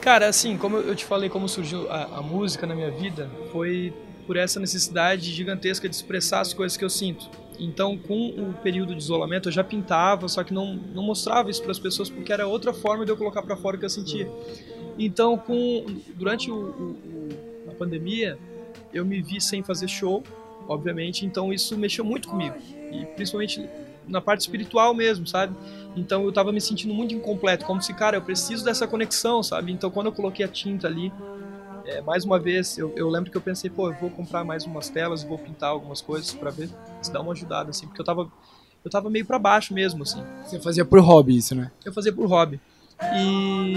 Cara, 0.00 0.28
assim, 0.28 0.58
como 0.58 0.76
eu 0.76 0.94
te 0.94 1.04
falei, 1.04 1.30
como 1.30 1.48
surgiu 1.48 1.90
a, 1.90 2.18
a 2.18 2.22
música 2.22 2.66
na 2.66 2.74
minha 2.74 2.90
vida, 2.90 3.30
foi 3.50 3.90
por 4.26 4.36
essa 4.36 4.60
necessidade 4.60 5.32
gigantesca 5.32 5.88
de 5.88 5.94
expressar 5.94 6.40
as 6.40 6.52
coisas 6.52 6.76
que 6.76 6.84
eu 6.84 6.90
sinto. 6.90 7.30
Então, 7.58 7.96
com 7.96 8.28
o 8.28 8.52
período 8.62 8.94
de 8.94 9.02
isolamento, 9.02 9.48
eu 9.48 9.52
já 9.52 9.62
pintava, 9.62 10.28
só 10.28 10.42
que 10.42 10.52
não, 10.52 10.74
não 10.74 11.02
mostrava 11.02 11.50
isso 11.50 11.62
para 11.62 11.70
as 11.70 11.78
pessoas 11.78 12.10
porque 12.10 12.32
era 12.32 12.46
outra 12.46 12.72
forma 12.72 13.04
de 13.04 13.12
eu 13.12 13.16
colocar 13.16 13.42
para 13.42 13.56
fora 13.56 13.76
o 13.76 13.78
que 13.78 13.84
eu 13.84 13.90
sentia. 13.90 14.30
Então, 14.98 15.36
com 15.36 15.84
durante 16.14 16.50
o, 16.50 16.56
o, 16.56 17.28
a 17.70 17.74
pandemia, 17.74 18.38
eu 18.92 19.04
me 19.04 19.20
vi 19.22 19.40
sem 19.40 19.62
fazer 19.62 19.88
show, 19.88 20.22
obviamente, 20.68 21.26
então 21.26 21.52
isso 21.52 21.76
mexeu 21.76 22.04
muito 22.04 22.28
comigo. 22.28 22.56
E 22.92 23.04
principalmente 23.06 23.68
na 24.06 24.20
parte 24.20 24.40
espiritual 24.40 24.94
mesmo, 24.94 25.26
sabe? 25.26 25.56
Então 25.96 26.24
eu 26.24 26.32
tava 26.32 26.52
me 26.52 26.60
sentindo 26.60 26.92
muito 26.94 27.14
incompleto, 27.14 27.64
como 27.64 27.80
se, 27.80 27.92
cara, 27.94 28.16
eu 28.16 28.22
preciso 28.22 28.64
dessa 28.64 28.86
conexão, 28.86 29.42
sabe? 29.42 29.72
Então 29.72 29.90
quando 29.90 30.06
eu 30.06 30.12
coloquei 30.12 30.44
a 30.44 30.48
tinta 30.48 30.86
ali, 30.86 31.12
é, 31.86 32.00
mais 32.00 32.24
uma 32.24 32.38
vez, 32.38 32.78
eu, 32.78 32.92
eu, 32.96 33.08
lembro 33.08 33.30
que 33.30 33.36
eu 33.36 33.40
pensei, 33.40 33.68
pô, 33.68 33.88
eu 33.88 33.94
vou 33.94 34.10
comprar 34.10 34.44
mais 34.44 34.64
umas 34.64 34.88
telas, 34.88 35.22
vou 35.22 35.38
pintar 35.38 35.70
algumas 35.70 36.00
coisas 36.00 36.32
para 36.32 36.50
ver 36.50 36.68
se 37.02 37.12
dá 37.12 37.20
uma 37.20 37.32
ajudada, 37.32 37.70
assim, 37.70 37.86
porque 37.86 38.00
eu 38.00 38.04
tava, 38.04 38.30
eu 38.84 38.90
tava 38.90 39.10
meio 39.10 39.26
para 39.26 39.38
baixo 39.38 39.74
mesmo, 39.74 40.02
assim. 40.02 40.22
Você 40.44 40.60
fazia 40.60 40.84
por 40.84 41.00
hobby 41.00 41.36
isso, 41.36 41.54
né? 41.54 41.70
Eu 41.84 41.92
fazia 41.92 42.12
por 42.12 42.26
hobby. 42.26 42.60
E, 43.14 43.74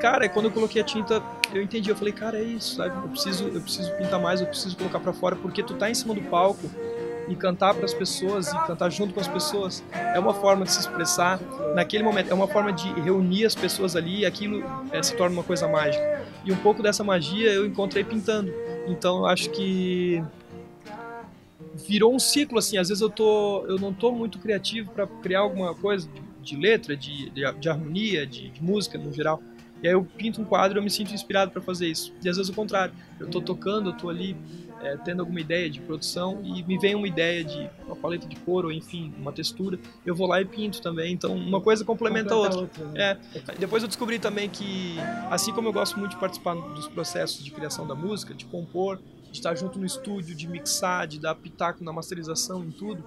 cara, 0.00 0.28
quando 0.28 0.46
eu 0.46 0.52
coloquei 0.52 0.80
a 0.80 0.84
tinta, 0.84 1.22
eu 1.52 1.62
entendi, 1.62 1.90
eu 1.90 1.96
falei, 1.96 2.12
cara, 2.12 2.38
é 2.38 2.44
isso, 2.44 2.76
sabe? 2.76 2.94
Eu 2.94 3.08
preciso, 3.08 3.48
eu 3.48 3.60
preciso 3.60 3.92
pintar 3.96 4.20
mais, 4.20 4.40
eu 4.40 4.46
preciso 4.46 4.76
colocar 4.76 5.00
para 5.00 5.12
fora, 5.12 5.36
porque 5.36 5.62
tu 5.62 5.74
tá 5.74 5.90
em 5.90 5.94
cima 5.94 6.14
do 6.14 6.22
palco 6.22 6.70
e 7.28 7.36
cantar 7.36 7.74
para 7.74 7.84
as 7.84 7.94
pessoas 7.94 8.52
e 8.52 8.66
cantar 8.66 8.90
junto 8.90 9.14
com 9.14 9.20
as 9.20 9.28
pessoas 9.28 9.82
é 9.92 10.18
uma 10.18 10.34
forma 10.34 10.64
de 10.64 10.72
se 10.72 10.80
expressar 10.80 11.40
naquele 11.74 12.02
momento, 12.02 12.30
é 12.30 12.34
uma 12.34 12.48
forma 12.48 12.72
de 12.72 12.88
reunir 13.00 13.44
as 13.46 13.54
pessoas 13.54 13.96
ali 13.96 14.20
e 14.20 14.26
aquilo 14.26 14.62
é, 14.90 15.02
se 15.02 15.16
torna 15.16 15.34
uma 15.36 15.44
coisa 15.44 15.68
mágica. 15.68 16.22
E 16.44 16.52
um 16.52 16.56
pouco 16.56 16.82
dessa 16.82 17.04
magia 17.04 17.50
eu 17.52 17.66
encontrei 17.66 18.04
pintando. 18.04 18.52
Então 18.86 19.18
eu 19.18 19.26
acho 19.26 19.50
que 19.50 20.22
virou 21.86 22.14
um 22.14 22.18
ciclo 22.18 22.58
assim. 22.58 22.78
Às 22.78 22.88
vezes 22.88 23.00
eu 23.00 23.10
tô, 23.10 23.64
eu 23.66 23.78
não 23.78 23.92
tô 23.92 24.12
muito 24.12 24.38
criativo 24.38 24.90
para 24.90 25.06
criar 25.06 25.40
alguma 25.40 25.74
coisa 25.74 26.08
de, 26.08 26.22
de 26.42 26.56
letra, 26.56 26.96
de, 26.96 27.30
de, 27.30 27.52
de 27.52 27.68
harmonia, 27.68 28.26
de, 28.26 28.50
de, 28.50 28.62
música 28.62 28.98
no 28.98 29.12
geral. 29.12 29.42
E 29.82 29.88
aí 29.88 29.94
eu 29.94 30.04
pinto 30.04 30.40
um 30.40 30.44
quadro 30.44 30.78
eu 30.78 30.82
me 30.82 30.90
sinto 30.90 31.12
inspirado 31.12 31.50
para 31.50 31.62
fazer 31.62 31.88
isso. 31.88 32.12
E 32.24 32.28
às 32.28 32.36
vezes 32.36 32.50
o 32.50 32.54
contrário. 32.54 32.94
Eu 33.18 33.28
tô 33.28 33.40
tocando, 33.40 33.90
eu 33.90 33.96
tô 33.96 34.08
ali 34.08 34.36
é, 34.82 34.96
tendo 34.96 35.20
alguma 35.20 35.40
ideia 35.40 35.70
de 35.70 35.80
produção 35.80 36.40
e 36.42 36.62
me 36.64 36.78
vem 36.78 36.94
uma 36.94 37.06
ideia 37.06 37.44
de 37.44 37.70
uma 37.86 37.94
paleta 37.94 38.26
de 38.26 38.36
cor 38.36 38.64
ou 38.64 38.72
enfim, 38.72 39.14
uma 39.16 39.32
textura, 39.32 39.78
eu 40.04 40.14
vou 40.14 40.26
lá 40.26 40.40
e 40.40 40.44
pinto 40.44 40.82
também. 40.82 41.12
Então 41.12 41.34
uma 41.34 41.60
coisa 41.60 41.84
complementa 41.84 42.34
a 42.34 42.36
outra. 42.36 42.58
outra 42.60 42.84
né? 42.86 43.18
é. 43.34 43.54
Depois 43.58 43.82
eu 43.82 43.88
descobri 43.88 44.18
também 44.18 44.48
que, 44.48 44.96
assim 45.30 45.52
como 45.52 45.68
eu 45.68 45.72
gosto 45.72 45.98
muito 45.98 46.12
de 46.12 46.18
participar 46.18 46.54
dos 46.54 46.88
processos 46.88 47.44
de 47.44 47.50
criação 47.50 47.86
da 47.86 47.94
música, 47.94 48.34
de 48.34 48.44
compor, 48.44 49.00
de 49.30 49.38
estar 49.38 49.54
junto 49.54 49.78
no 49.78 49.86
estúdio, 49.86 50.34
de 50.34 50.48
mixar, 50.48 51.06
de 51.06 51.18
dar 51.18 51.34
pitaco 51.34 51.82
na 51.84 51.92
masterização, 51.92 52.64
em 52.64 52.70
tudo, 52.70 53.04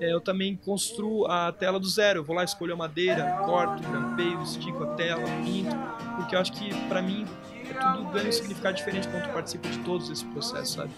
é, 0.00 0.12
eu 0.12 0.20
também 0.20 0.56
construo 0.56 1.26
a 1.26 1.52
tela 1.52 1.78
do 1.78 1.88
zero. 1.88 2.20
Eu 2.20 2.24
vou 2.24 2.34
lá, 2.34 2.42
escolho 2.42 2.72
a 2.72 2.76
madeira, 2.76 3.42
corto, 3.44 3.82
grampeio, 3.86 4.42
estico 4.42 4.82
a 4.84 4.94
tela, 4.94 5.22
pinto, 5.44 5.76
porque 6.16 6.34
eu 6.34 6.40
acho 6.40 6.52
que 6.52 6.74
para 6.88 7.02
mim 7.02 7.26
tudo 7.74 8.10
ganha 8.12 8.28
um 8.28 8.32
significado 8.32 8.76
diferente 8.76 9.08
quando 9.08 9.24
tu 9.24 9.30
participa 9.30 9.68
de 9.68 9.78
todos 9.80 10.10
esses 10.10 10.24
processos, 10.24 10.74
sabe? 10.74 10.90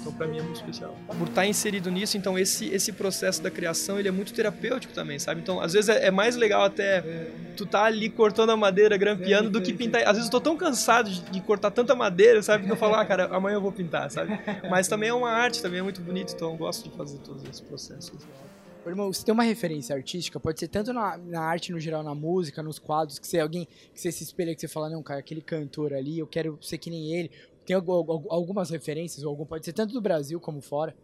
Então 0.00 0.12
para 0.12 0.26
mim 0.26 0.38
é 0.38 0.42
muito 0.42 0.56
especial. 0.56 0.96
Por 1.18 1.28
estar 1.28 1.46
inserido 1.46 1.90
nisso, 1.90 2.16
então 2.16 2.38
esse 2.38 2.68
esse 2.68 2.92
processo 2.92 3.42
da 3.42 3.50
criação, 3.50 3.98
ele 3.98 4.08
é 4.08 4.10
muito 4.10 4.32
terapêutico 4.32 4.92
também, 4.92 5.18
sabe? 5.18 5.40
Então, 5.40 5.60
às 5.60 5.72
vezes 5.72 5.88
é, 5.88 6.06
é 6.06 6.10
mais 6.10 6.36
legal 6.36 6.64
até 6.64 7.02
tu 7.56 7.66
tá 7.66 7.84
ali 7.84 8.08
cortando 8.10 8.50
a 8.50 8.56
madeira, 8.56 8.96
grampeando, 8.96 9.48
do 9.50 9.62
que 9.62 9.72
pintar. 9.72 10.02
Às 10.02 10.16
vezes 10.16 10.24
eu 10.24 10.30
tô 10.30 10.40
tão 10.40 10.56
cansado 10.56 11.10
de, 11.10 11.20
de 11.22 11.40
cortar 11.40 11.70
tanta 11.70 11.94
madeira, 11.94 12.42
sabe? 12.42 12.64
Que 12.66 12.72
eu 12.72 12.76
falo, 12.76 12.94
ah, 12.94 13.04
cara, 13.04 13.26
amanhã 13.26 13.56
eu 13.56 13.60
vou 13.60 13.72
pintar, 13.72 14.10
sabe? 14.10 14.38
Mas 14.70 14.88
também 14.88 15.08
é 15.08 15.14
uma 15.14 15.30
arte, 15.30 15.62
também 15.62 15.80
é 15.80 15.82
muito 15.82 16.00
bonito, 16.00 16.32
então 16.34 16.50
eu 16.50 16.56
gosto 16.56 16.88
de 16.88 16.96
fazer 16.96 17.18
todos 17.18 17.42
esses 17.44 17.60
processos. 17.60 18.26
Ô, 18.84 18.90
irmão, 18.90 19.10
você 19.10 19.24
tem 19.24 19.32
uma 19.32 19.42
referência 19.44 19.96
artística, 19.96 20.38
pode 20.38 20.60
ser 20.60 20.68
tanto 20.68 20.92
na, 20.92 21.16
na, 21.16 21.40
arte 21.40 21.72
no 21.72 21.80
geral, 21.80 22.02
na 22.02 22.14
música, 22.14 22.62
nos 22.62 22.78
quadros, 22.78 23.18
que 23.18 23.26
você 23.26 23.38
é 23.38 23.40
alguém 23.40 23.66
que 23.94 24.00
você 24.00 24.12
se 24.12 24.22
espelha, 24.22 24.54
que 24.54 24.60
você 24.60 24.68
fala, 24.68 24.90
não, 24.90 25.02
cara, 25.02 25.20
aquele 25.20 25.40
cantor 25.40 25.94
ali, 25.94 26.18
eu 26.18 26.26
quero 26.26 26.58
ser 26.60 26.76
que 26.76 26.90
nem 26.90 27.14
ele. 27.14 27.30
Tem 27.64 27.74
algumas 27.74 28.68
referências, 28.68 29.24
ou 29.24 29.30
algum, 29.30 29.46
pode 29.46 29.64
ser 29.64 29.72
tanto 29.72 29.94
do 29.94 30.02
Brasil 30.02 30.38
como 30.38 30.60
fora. 30.60 30.94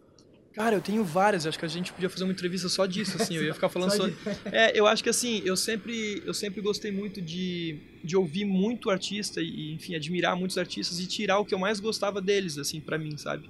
Cara, 0.53 0.75
eu 0.75 0.81
tenho 0.81 1.03
várias, 1.03 1.47
acho 1.47 1.57
que 1.57 1.65
a 1.65 1.67
gente 1.67 1.91
podia 1.91 2.09
fazer 2.09 2.23
uma 2.23 2.33
entrevista 2.33 2.69
só 2.69 2.85
disso, 2.85 3.19
assim, 3.19 3.35
eu 3.35 3.43
ia 3.43 3.53
ficar 3.53 3.69
falando 3.69 3.91
só... 3.91 4.07
só... 4.07 4.13
É, 4.51 4.77
eu 4.77 4.85
acho 4.85 5.01
que 5.01 5.09
assim, 5.09 5.41
eu 5.43 5.55
sempre, 5.55 6.21
eu 6.23 6.35
sempre 6.35 6.61
gostei 6.61 6.91
muito 6.91 7.19
de, 7.19 7.79
de 8.03 8.15
ouvir 8.15 8.45
muito 8.45 8.91
artista 8.91 9.41
e, 9.41 9.73
enfim, 9.73 9.95
admirar 9.95 10.35
muitos 10.35 10.57
artistas 10.57 10.99
e 10.99 11.07
tirar 11.07 11.39
o 11.39 11.45
que 11.45 11.53
eu 11.55 11.59
mais 11.59 11.79
gostava 11.79 12.21
deles, 12.21 12.59
assim, 12.59 12.79
para 12.79 12.97
mim, 12.97 13.17
sabe? 13.17 13.49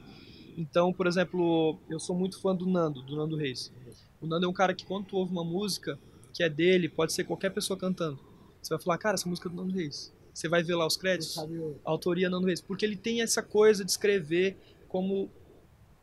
Então, 0.55 0.93
por 0.93 1.07
exemplo, 1.07 1.77
eu 1.89 1.99
sou 1.99 2.15
muito 2.15 2.39
fã 2.39 2.55
do 2.55 2.65
Nando, 2.65 3.01
do 3.01 3.15
Nando 3.17 3.35
Reis. 3.35 3.73
O 4.21 4.27
Nando 4.27 4.45
é 4.45 4.49
um 4.49 4.53
cara 4.53 4.73
que 4.73 4.85
quando 4.85 5.07
tu 5.07 5.17
ouve 5.17 5.31
uma 5.31 5.43
música 5.43 5.97
que 6.33 6.43
é 6.43 6.49
dele, 6.49 6.87
pode 6.87 7.11
ser 7.11 7.23
qualquer 7.23 7.49
pessoa 7.49 7.77
cantando. 7.77 8.19
Você 8.61 8.73
vai 8.73 8.81
falar, 8.81 8.97
cara, 8.97 9.15
essa 9.15 9.27
música 9.27 9.49
é 9.49 9.51
do 9.51 9.55
Nando 9.55 9.73
Reis. 9.73 10.13
Você 10.33 10.47
vai 10.47 10.63
ver 10.63 10.75
lá 10.75 10.85
os 10.85 10.95
créditos, 10.95 11.37
a 11.37 11.89
autoria 11.89 12.29
Nando 12.29 12.47
Reis. 12.47 12.61
Porque 12.61 12.85
ele 12.85 12.95
tem 12.95 13.21
essa 13.21 13.41
coisa 13.41 13.83
de 13.83 13.91
escrever 13.91 14.55
como 14.87 15.29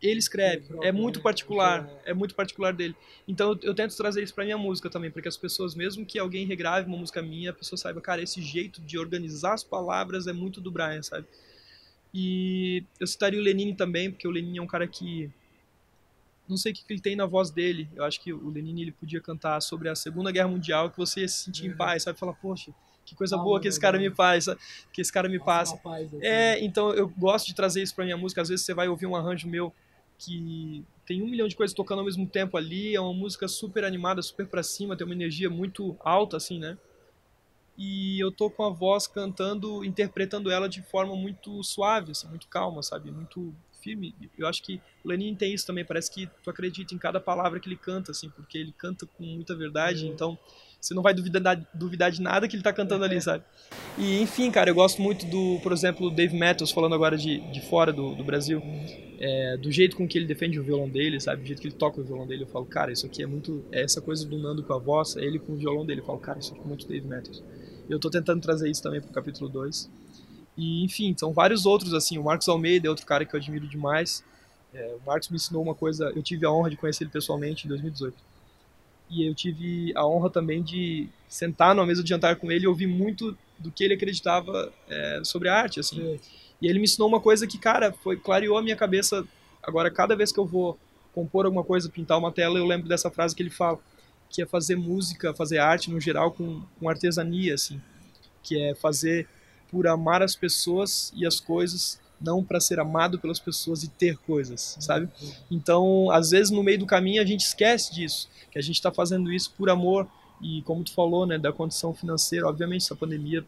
ele 0.02 0.18
escreve. 0.18 0.66
É 0.82 0.92
muito 0.92 1.20
particular, 1.20 1.90
é 2.04 2.12
muito 2.12 2.34
particular 2.34 2.72
dele. 2.72 2.94
Então 3.26 3.52
eu, 3.52 3.58
eu 3.62 3.74
tento 3.74 3.96
trazer 3.96 4.22
isso 4.22 4.34
pra 4.34 4.44
minha 4.44 4.58
música 4.58 4.90
também, 4.90 5.10
para 5.10 5.22
que 5.22 5.28
as 5.28 5.36
pessoas, 5.36 5.74
mesmo 5.74 6.04
que 6.04 6.18
alguém 6.18 6.46
regrave 6.46 6.88
uma 6.88 6.98
música 6.98 7.22
minha, 7.22 7.50
a 7.50 7.54
pessoa 7.54 7.76
saiba, 7.76 8.00
cara, 8.00 8.22
esse 8.22 8.40
jeito 8.42 8.80
de 8.80 8.98
organizar 8.98 9.54
as 9.54 9.64
palavras 9.64 10.26
é 10.26 10.32
muito 10.32 10.60
do 10.60 10.70
Brian, 10.70 11.02
sabe? 11.02 11.26
E 12.12 12.84
eu 12.98 13.06
citaria 13.06 13.38
o 13.38 13.42
Lenine 13.42 13.74
também, 13.74 14.10
porque 14.10 14.26
o 14.26 14.30
Lenine 14.30 14.58
é 14.58 14.62
um 14.62 14.66
cara 14.66 14.86
que 14.86 15.30
não 16.48 16.56
sei 16.56 16.72
o 16.72 16.74
que, 16.74 16.82
ele 16.88 17.00
tem 17.00 17.14
na 17.14 17.26
voz 17.26 17.50
dele. 17.50 17.88
Eu 17.94 18.04
acho 18.04 18.20
que 18.20 18.32
o 18.32 18.48
Lenine 18.48 18.82
ele 18.82 18.92
podia 18.92 19.20
cantar 19.20 19.60
sobre 19.60 19.88
a 19.88 19.94
Segunda 19.94 20.32
Guerra 20.32 20.48
Mundial, 20.48 20.90
que 20.90 20.96
você 20.96 21.20
ia 21.20 21.28
se 21.28 21.44
sentir 21.44 21.66
em 21.66 21.76
paz, 21.76 22.04
sabe? 22.04 22.18
Falar, 22.18 22.34
poxa, 22.34 22.72
que 23.04 23.14
coisa 23.14 23.36
boa 23.36 23.60
que 23.60 23.68
esse 23.68 23.80
cara 23.80 23.98
me 23.98 24.10
faz, 24.10 24.46
que 24.92 25.00
esse 25.00 25.12
cara 25.12 25.28
me 25.28 25.38
passa. 25.38 25.80
É, 26.20 26.62
então 26.64 26.92
eu 26.92 27.08
gosto 27.08 27.46
de 27.46 27.54
trazer 27.54 27.82
isso 27.82 27.94
pra 27.94 28.04
minha 28.04 28.16
música. 28.16 28.42
Às 28.42 28.48
vezes 28.48 28.64
você 28.64 28.74
vai 28.74 28.88
ouvir 28.88 29.06
um 29.06 29.16
arranjo 29.16 29.48
meu 29.48 29.72
que 30.18 30.84
tem 31.06 31.22
um 31.22 31.28
milhão 31.28 31.48
de 31.48 31.56
coisas 31.56 31.74
tocando 31.74 32.00
ao 32.00 32.04
mesmo 32.04 32.26
tempo 32.26 32.56
ali, 32.56 32.94
é 32.94 33.00
uma 33.00 33.14
música 33.14 33.46
super 33.48 33.84
animada, 33.84 34.20
super 34.20 34.46
pra 34.46 34.62
cima, 34.62 34.96
tem 34.96 35.06
uma 35.06 35.14
energia 35.14 35.48
muito 35.48 35.96
alta, 36.00 36.36
assim, 36.36 36.58
né? 36.58 36.76
E 37.78 38.20
eu 38.20 38.32
tô 38.32 38.50
com 38.50 38.64
a 38.64 38.70
voz 38.70 39.06
cantando, 39.06 39.84
interpretando 39.84 40.50
ela 40.50 40.68
de 40.68 40.82
forma 40.82 41.14
muito 41.14 41.62
suave, 41.62 42.10
assim, 42.10 42.26
muito 42.26 42.48
calma, 42.48 42.82
sabe? 42.82 43.10
Muito 43.12 43.54
firme. 43.80 44.14
Eu 44.38 44.46
acho 44.46 44.62
que 44.62 44.80
o 45.04 45.08
Lenin 45.08 45.34
tem 45.34 45.52
isso 45.54 45.66
também, 45.66 45.84
parece 45.84 46.10
que 46.10 46.28
tu 46.42 46.50
acredita 46.50 46.94
em 46.94 46.98
cada 46.98 47.20
palavra 47.20 47.58
que 47.60 47.68
ele 47.68 47.76
canta, 47.76 48.12
assim, 48.12 48.28
porque 48.30 48.58
ele 48.58 48.72
canta 48.76 49.06
com 49.06 49.24
muita 49.24 49.54
verdade, 49.54 50.06
é. 50.06 50.08
então 50.08 50.38
você 50.80 50.94
não 50.94 51.02
vai 51.02 51.12
duvidar, 51.12 51.68
duvidar 51.74 52.10
de 52.10 52.22
nada 52.22 52.46
que 52.46 52.54
ele 52.54 52.62
tá 52.62 52.72
cantando 52.72 53.04
ali, 53.04 53.20
sabe? 53.20 53.42
E, 53.98 54.20
enfim, 54.20 54.50
cara, 54.50 54.70
eu 54.70 54.74
gosto 54.74 55.02
muito 55.02 55.26
do, 55.26 55.58
por 55.60 55.72
exemplo, 55.72 56.08
Dave 56.10 56.36
Matthews, 56.36 56.70
falando 56.70 56.94
agora 56.94 57.16
de, 57.16 57.40
de 57.50 57.60
fora 57.62 57.92
do, 57.92 58.14
do 58.14 58.22
Brasil, 58.22 58.62
é, 59.18 59.56
do 59.56 59.72
jeito 59.72 59.96
com 59.96 60.06
que 60.06 60.16
ele 60.16 60.26
defende 60.26 60.60
o 60.60 60.62
violão 60.62 60.88
dele, 60.88 61.18
sabe? 61.18 61.42
Do 61.42 61.46
jeito 61.46 61.60
que 61.60 61.66
ele 61.66 61.74
toca 61.74 62.00
o 62.00 62.04
violão 62.04 62.26
dele, 62.26 62.44
eu 62.44 62.46
falo, 62.46 62.64
cara, 62.64 62.92
isso 62.92 63.06
aqui 63.06 63.22
é 63.22 63.26
muito. 63.26 63.64
É 63.72 63.82
essa 63.82 64.00
coisa 64.00 64.24
do 64.24 64.38
Nando 64.38 64.62
com 64.62 64.72
a 64.72 64.78
voz, 64.78 65.16
é 65.16 65.24
ele 65.24 65.40
com 65.40 65.54
o 65.54 65.56
violão 65.56 65.84
dele, 65.84 66.00
eu 66.00 66.04
falo, 66.04 66.18
cara, 66.18 66.38
isso 66.38 66.52
aqui 66.52 66.62
é 66.62 66.64
muito 66.64 66.86
Dave 66.86 67.06
Matthews. 67.06 67.42
Eu 67.90 67.98
tô 67.98 68.08
tentando 68.08 68.40
trazer 68.40 68.70
isso 68.70 68.82
também 68.82 69.00
pro 69.00 69.10
capítulo 69.10 69.48
2. 69.48 69.90
E, 70.58 70.84
enfim, 70.84 71.14
são 71.16 71.32
vários 71.32 71.64
outros, 71.64 71.94
assim, 71.94 72.18
o 72.18 72.24
Marcos 72.24 72.48
Almeida 72.48 72.86
é 72.86 72.90
outro 72.90 73.06
cara 73.06 73.24
que 73.24 73.34
eu 73.34 73.40
admiro 73.40 73.66
demais. 73.66 74.22
É, 74.74 74.96
o 75.00 75.06
Marcos 75.06 75.30
me 75.30 75.36
ensinou 75.36 75.62
uma 75.62 75.74
coisa, 75.74 76.12
eu 76.14 76.22
tive 76.22 76.44
a 76.44 76.52
honra 76.52 76.68
de 76.68 76.76
conhecer 76.76 77.04
ele 77.04 77.10
pessoalmente 77.10 77.64
em 77.64 77.68
2018 77.68 78.28
e 79.10 79.26
eu 79.26 79.34
tive 79.34 79.92
a 79.96 80.06
honra 80.06 80.30
também 80.30 80.62
de 80.62 81.08
sentar 81.28 81.74
numa 81.74 81.86
mesa 81.86 82.02
de 82.02 82.08
jantar 82.08 82.36
com 82.36 82.52
ele 82.52 82.64
e 82.64 82.68
ouvir 82.68 82.86
muito 82.86 83.36
do 83.58 83.70
que 83.70 83.82
ele 83.82 83.94
acreditava 83.94 84.72
é, 84.88 85.20
sobre 85.24 85.48
a 85.48 85.54
arte, 85.54 85.80
assim. 85.80 86.14
É. 86.14 86.18
E 86.60 86.66
ele 86.66 86.78
me 86.78 86.84
ensinou 86.84 87.08
uma 87.08 87.20
coisa 87.20 87.46
que, 87.46 87.58
cara, 87.58 87.92
foi 87.92 88.16
clareou 88.16 88.58
a 88.58 88.62
minha 88.62 88.76
cabeça. 88.76 89.26
Agora, 89.62 89.90
cada 89.90 90.14
vez 90.14 90.30
que 90.30 90.38
eu 90.38 90.44
vou 90.44 90.78
compor 91.14 91.46
alguma 91.46 91.64
coisa, 91.64 91.88
pintar 91.88 92.18
uma 92.18 92.30
tela, 92.30 92.58
eu 92.58 92.66
lembro 92.66 92.88
dessa 92.88 93.10
frase 93.10 93.34
que 93.34 93.42
ele 93.42 93.50
fala, 93.50 93.78
que 94.28 94.42
é 94.42 94.46
fazer 94.46 94.76
música, 94.76 95.34
fazer 95.34 95.58
arte 95.58 95.90
no 95.90 96.00
geral 96.00 96.30
com, 96.32 96.62
com 96.78 96.88
artesania, 96.88 97.54
assim, 97.54 97.80
que 98.42 98.60
é 98.60 98.74
fazer 98.74 99.26
por 99.70 99.86
amar 99.86 100.22
as 100.22 100.34
pessoas 100.34 101.12
e 101.14 101.26
as 101.26 101.40
coisas 101.40 102.00
não 102.20 102.42
para 102.42 102.60
ser 102.60 102.80
amado 102.80 103.18
pelas 103.18 103.38
pessoas 103.38 103.82
e 103.84 103.88
ter 103.88 104.16
coisas, 104.18 104.76
sabe? 104.80 105.08
Então, 105.50 106.10
às 106.10 106.30
vezes 106.30 106.50
no 106.50 106.62
meio 106.62 106.78
do 106.78 106.86
caminho 106.86 107.22
a 107.22 107.24
gente 107.24 107.42
esquece 107.42 107.94
disso, 107.94 108.28
que 108.50 108.58
a 108.58 108.62
gente 108.62 108.76
está 108.76 108.90
fazendo 108.90 109.32
isso 109.32 109.52
por 109.56 109.70
amor 109.70 110.08
e 110.42 110.62
como 110.62 110.82
tu 110.82 110.92
falou, 110.92 111.26
né, 111.26 111.38
da 111.38 111.52
condição 111.52 111.94
financeira, 111.94 112.48
obviamente 112.48 112.82
essa 112.82 112.96
pandemia 112.96 113.44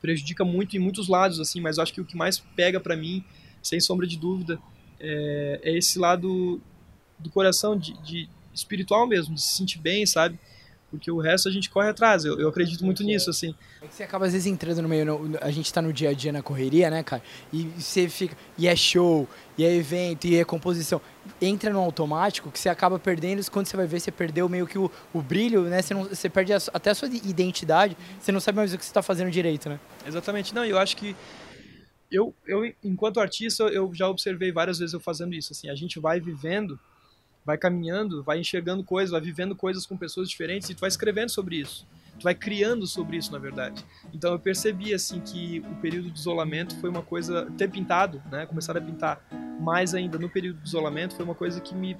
prejudica 0.00 0.44
muito 0.44 0.76
em 0.76 0.78
muitos 0.78 1.08
lados 1.08 1.40
assim, 1.40 1.60
mas 1.60 1.78
acho 1.78 1.92
que 1.92 2.00
o 2.00 2.04
que 2.04 2.16
mais 2.16 2.38
pega 2.38 2.80
para 2.80 2.96
mim, 2.96 3.24
sem 3.62 3.80
sombra 3.80 4.06
de 4.06 4.16
dúvida, 4.16 4.58
é, 5.00 5.60
é 5.62 5.76
esse 5.76 5.98
lado 5.98 6.60
do 7.18 7.30
coração 7.30 7.76
de, 7.76 7.92
de 8.02 8.28
espiritual 8.52 9.06
mesmo, 9.06 9.34
de 9.34 9.42
se 9.42 9.56
sentir 9.56 9.78
bem, 9.78 10.06
sabe? 10.06 10.38
Porque 10.94 11.10
o 11.10 11.18
resto 11.18 11.48
a 11.48 11.52
gente 11.52 11.68
corre 11.68 11.88
atrás. 11.88 12.24
Eu, 12.24 12.38
eu 12.38 12.48
acredito 12.48 12.84
muito 12.84 13.02
nisso, 13.02 13.28
assim. 13.28 13.54
É 13.82 13.86
que 13.86 13.94
você 13.94 14.02
acaba 14.04 14.26
às 14.26 14.32
vezes 14.32 14.46
entrando 14.46 14.80
no 14.80 14.88
meio, 14.88 15.04
no, 15.04 15.38
a 15.40 15.50
gente 15.50 15.72
tá 15.72 15.82
no 15.82 15.92
dia 15.92 16.10
a 16.10 16.12
dia 16.12 16.32
na 16.32 16.40
correria, 16.40 16.88
né, 16.88 17.02
cara? 17.02 17.22
E 17.52 17.64
você 17.64 18.08
fica, 18.08 18.36
e 18.56 18.68
é 18.68 18.76
show, 18.76 19.28
e 19.58 19.64
é 19.64 19.74
evento, 19.74 20.26
e 20.26 20.36
é 20.36 20.44
composição. 20.44 21.00
Entra 21.42 21.72
no 21.72 21.80
automático 21.80 22.50
que 22.50 22.58
você 22.58 22.68
acaba 22.68 22.98
perdendo, 22.98 23.44
quando 23.50 23.66
você 23.66 23.76
vai 23.76 23.86
ver, 23.86 23.98
você 23.98 24.12
perdeu 24.12 24.48
meio 24.48 24.66
que 24.66 24.78
o, 24.78 24.90
o 25.12 25.20
brilho, 25.20 25.62
né? 25.64 25.82
Você, 25.82 25.94
não, 25.94 26.04
você 26.04 26.30
perde 26.30 26.52
a, 26.52 26.58
até 26.72 26.90
a 26.90 26.94
sua 26.94 27.08
identidade, 27.08 27.96
você 28.20 28.30
não 28.30 28.40
sabe 28.40 28.56
mais 28.56 28.72
o 28.72 28.78
que 28.78 28.84
você 28.84 28.90
está 28.90 29.02
fazendo 29.02 29.30
direito, 29.30 29.68
né? 29.68 29.80
Exatamente. 30.06 30.54
Não, 30.54 30.64
eu 30.64 30.78
acho 30.78 30.96
que 30.96 31.16
eu, 32.10 32.32
eu, 32.46 32.72
enquanto 32.84 33.18
artista, 33.18 33.64
eu 33.64 33.92
já 33.92 34.08
observei 34.08 34.52
várias 34.52 34.78
vezes 34.78 34.94
eu 34.94 35.00
fazendo 35.00 35.34
isso, 35.34 35.52
assim, 35.52 35.68
a 35.68 35.74
gente 35.74 35.98
vai 35.98 36.20
vivendo 36.20 36.78
vai 37.44 37.58
caminhando, 37.58 38.22
vai 38.22 38.40
enxergando 38.40 38.82
coisas, 38.82 39.10
vai 39.10 39.20
vivendo 39.20 39.54
coisas 39.54 39.84
com 39.86 39.96
pessoas 39.96 40.28
diferentes 40.28 40.70
e 40.70 40.74
tu 40.74 40.80
vai 40.80 40.88
escrevendo 40.88 41.28
sobre 41.28 41.56
isso. 41.56 41.86
Tu 42.18 42.22
vai 42.22 42.34
criando 42.34 42.86
sobre 42.86 43.16
isso, 43.16 43.32
na 43.32 43.38
verdade. 43.38 43.84
Então 44.12 44.32
eu 44.32 44.38
percebi 44.38 44.94
assim 44.94 45.20
que 45.20 45.60
o 45.60 45.74
período 45.76 46.10
de 46.10 46.18
isolamento 46.18 46.76
foi 46.76 46.88
uma 46.88 47.02
coisa 47.02 47.50
ter 47.58 47.68
pintado, 47.68 48.22
né, 48.30 48.46
começar 48.46 48.76
a 48.76 48.80
pintar 48.80 49.20
mais 49.60 49.94
ainda 49.94 50.18
no 50.18 50.28
período 50.28 50.60
de 50.60 50.68
isolamento 50.68 51.14
foi 51.14 51.24
uma 51.24 51.34
coisa 51.34 51.60
que 51.60 51.74
me 51.74 51.96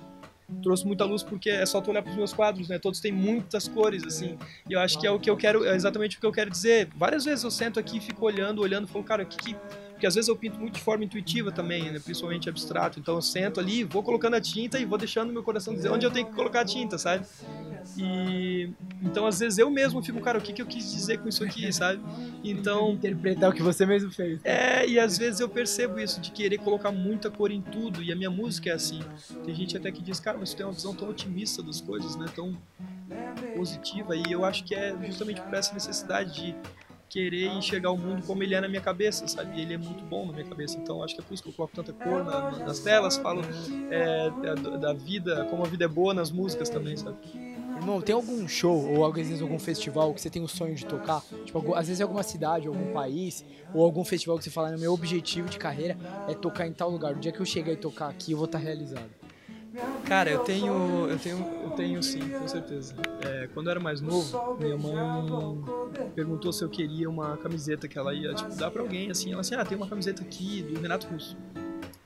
trouxe 0.62 0.86
muita 0.86 1.04
luz 1.04 1.22
porque 1.22 1.50
é 1.50 1.64
só 1.66 1.80
tu 1.80 1.90
olhar 1.90 2.02
para 2.02 2.10
os 2.10 2.16
meus 2.16 2.32
quadros, 2.32 2.68
né? 2.68 2.78
Todos 2.78 3.00
têm 3.00 3.12
muitas 3.12 3.68
cores 3.68 4.04
assim. 4.04 4.38
E 4.68 4.72
eu 4.72 4.80
acho 4.80 4.98
que 4.98 5.06
é 5.06 5.10
o 5.10 5.18
que 5.18 5.28
eu 5.28 5.36
quero, 5.36 5.64
é 5.64 5.74
exatamente 5.74 6.16
o 6.16 6.20
que 6.20 6.26
eu 6.26 6.32
quero 6.32 6.50
dizer. 6.50 6.88
Várias 6.96 7.24
vezes 7.24 7.44
eu 7.44 7.50
sento 7.50 7.80
aqui 7.80 7.98
e 7.98 8.00
fico 8.00 8.24
olhando, 8.24 8.60
olhando, 8.60 8.86
falo, 8.86 9.04
cara, 9.04 9.22
o 9.22 9.26
que, 9.26 9.36
que 9.36 9.56
porque 10.04 10.08
às 10.08 10.14
vezes 10.16 10.28
eu 10.28 10.36
pinto 10.36 10.58
muito 10.58 10.74
de 10.74 10.80
forma 10.80 11.04
intuitiva 11.04 11.52
também, 11.52 11.90
né? 11.90 11.98
principalmente 11.98 12.48
abstrato. 12.48 12.98
Então 12.98 13.14
eu 13.14 13.22
sento 13.22 13.60
ali, 13.60 13.84
vou 13.84 14.02
colocando 14.02 14.34
a 14.34 14.40
tinta 14.40 14.78
e 14.78 14.84
vou 14.84 14.98
deixando 14.98 15.32
meu 15.32 15.42
coração 15.42 15.72
dizer 15.72 15.90
onde 15.90 16.04
eu 16.04 16.10
tenho 16.10 16.26
que 16.26 16.34
colocar 16.34 16.60
a 16.60 16.64
tinta, 16.64 16.98
sabe? 16.98 17.24
E 17.96 18.70
então 19.02 19.26
às 19.26 19.38
vezes 19.38 19.58
eu 19.58 19.70
mesmo 19.70 20.02
fico, 20.02 20.20
cara, 20.20 20.38
o 20.38 20.40
que, 20.40 20.52
que 20.52 20.62
eu 20.62 20.66
quis 20.66 20.92
dizer 20.92 21.18
com 21.18 21.28
isso 21.28 21.44
aqui, 21.44 21.72
sabe? 21.72 22.00
Então 22.42 22.92
interpretar 22.92 23.50
o 23.50 23.52
que 23.52 23.62
você 23.62 23.86
mesmo 23.86 24.10
fez. 24.10 24.40
É, 24.44 24.86
e 24.86 24.98
às 24.98 25.18
vezes 25.18 25.40
eu 25.40 25.48
percebo 25.48 25.98
isso 25.98 26.20
de 26.20 26.30
querer 26.30 26.58
colocar 26.58 26.90
muita 26.90 27.30
cor 27.30 27.50
em 27.50 27.60
tudo 27.60 28.02
e 28.02 28.12
a 28.12 28.16
minha 28.16 28.30
música 28.30 28.70
é 28.70 28.72
assim. 28.72 29.00
Tem 29.44 29.54
gente 29.54 29.76
até 29.76 29.90
que 29.92 30.02
diz, 30.02 30.18
cara, 30.20 30.38
mas 30.38 30.50
você 30.50 30.56
tem 30.56 30.66
uma 30.66 30.72
visão 30.72 30.94
tão 30.94 31.08
otimista 31.08 31.62
das 31.62 31.80
coisas, 31.80 32.16
né? 32.16 32.26
Tão 32.34 32.56
positiva 33.56 34.16
e 34.16 34.24
eu 34.30 34.44
acho 34.44 34.64
que 34.64 34.74
é 34.74 34.94
justamente 35.06 35.40
por 35.40 35.54
essa 35.54 35.72
necessidade 35.72 36.34
de 36.34 36.56
querer 37.14 37.46
enxergar 37.46 37.92
o 37.92 37.96
mundo 37.96 38.26
como 38.26 38.42
ele 38.42 38.56
é 38.56 38.60
na 38.60 38.68
minha 38.68 38.80
cabeça, 38.80 39.28
sabe? 39.28 39.60
Ele 39.60 39.74
é 39.74 39.78
muito 39.78 40.02
bom 40.04 40.26
na 40.26 40.32
minha 40.32 40.44
cabeça. 40.44 40.76
Então 40.76 41.00
acho 41.00 41.14
que 41.14 41.20
é 41.20 41.24
por 41.24 41.32
isso 41.32 41.44
que 41.44 41.48
eu 41.48 41.52
coloco 41.52 41.72
tanta 41.72 41.92
cor 41.92 42.24
na, 42.24 42.50
nas 42.58 42.80
telas, 42.80 43.16
falo 43.16 43.40
é, 43.88 44.30
da, 44.30 44.76
da, 44.76 44.92
vida, 44.92 45.44
como 45.44 45.64
a 45.64 45.68
vida 45.68 45.84
é 45.84 45.88
boa 45.88 46.12
nas 46.12 46.32
músicas 46.32 46.68
também, 46.68 46.96
sabe? 46.96 47.16
Irmão, 47.76 48.00
tem 48.00 48.14
algum 48.14 48.46
show 48.48 48.88
ou 48.94 49.04
às 49.06 49.14
vezes 49.14 49.42
algum 49.42 49.58
festival 49.58 50.14
que 50.14 50.20
você 50.20 50.30
tem 50.30 50.42
o 50.42 50.48
sonho 50.48 50.74
de 50.74 50.86
tocar? 50.86 51.22
Tipo, 51.44 51.74
às 51.74 51.88
vezes 51.88 52.00
alguma 52.00 52.22
cidade, 52.22 52.68
algum 52.68 52.92
país, 52.92 53.44
ou 53.74 53.84
algum 53.84 54.04
festival 54.04 54.38
que 54.38 54.44
você 54.44 54.50
fala, 54.50 54.76
meu 54.76 54.92
objetivo 54.92 55.48
de 55.48 55.58
carreira 55.58 55.96
é 56.28 56.34
tocar 56.34 56.66
em 56.66 56.72
tal 56.72 56.90
lugar. 56.90 57.14
O 57.14 57.18
dia 57.18 57.32
que 57.32 57.40
eu 57.40 57.46
chegar 57.46 57.72
e 57.72 57.76
tocar 57.76 58.08
aqui, 58.08 58.32
eu 58.32 58.38
vou 58.38 58.46
estar 58.46 58.58
realizado. 58.58 59.10
Cara, 60.04 60.30
eu 60.30 60.38
tenho, 60.40 60.72
eu 61.08 61.18
tenho, 61.18 61.38
eu 61.64 61.70
tenho 61.70 62.02
sim, 62.02 62.20
com 62.28 62.46
certeza. 62.46 62.94
É, 63.22 63.48
quando 63.52 63.66
eu 63.66 63.72
era 63.72 63.80
mais 63.80 64.00
novo, 64.00 64.56
minha 64.60 64.76
mãe 64.76 64.94
perguntou 66.14 66.52
se 66.52 66.62
eu 66.62 66.68
queria 66.68 67.10
uma 67.10 67.36
camiseta 67.36 67.88
que 67.88 67.98
ela 67.98 68.14
ia 68.14 68.32
tipo, 68.34 68.54
dar 68.54 68.70
para 68.70 68.82
alguém, 68.82 69.10
assim. 69.10 69.32
Ela 69.32 69.40
assim, 69.40 69.56
ah, 69.56 69.64
tem 69.64 69.76
uma 69.76 69.88
camiseta 69.88 70.22
aqui 70.22 70.62
do 70.62 70.80
Renato 70.80 71.08
Russo, 71.08 71.36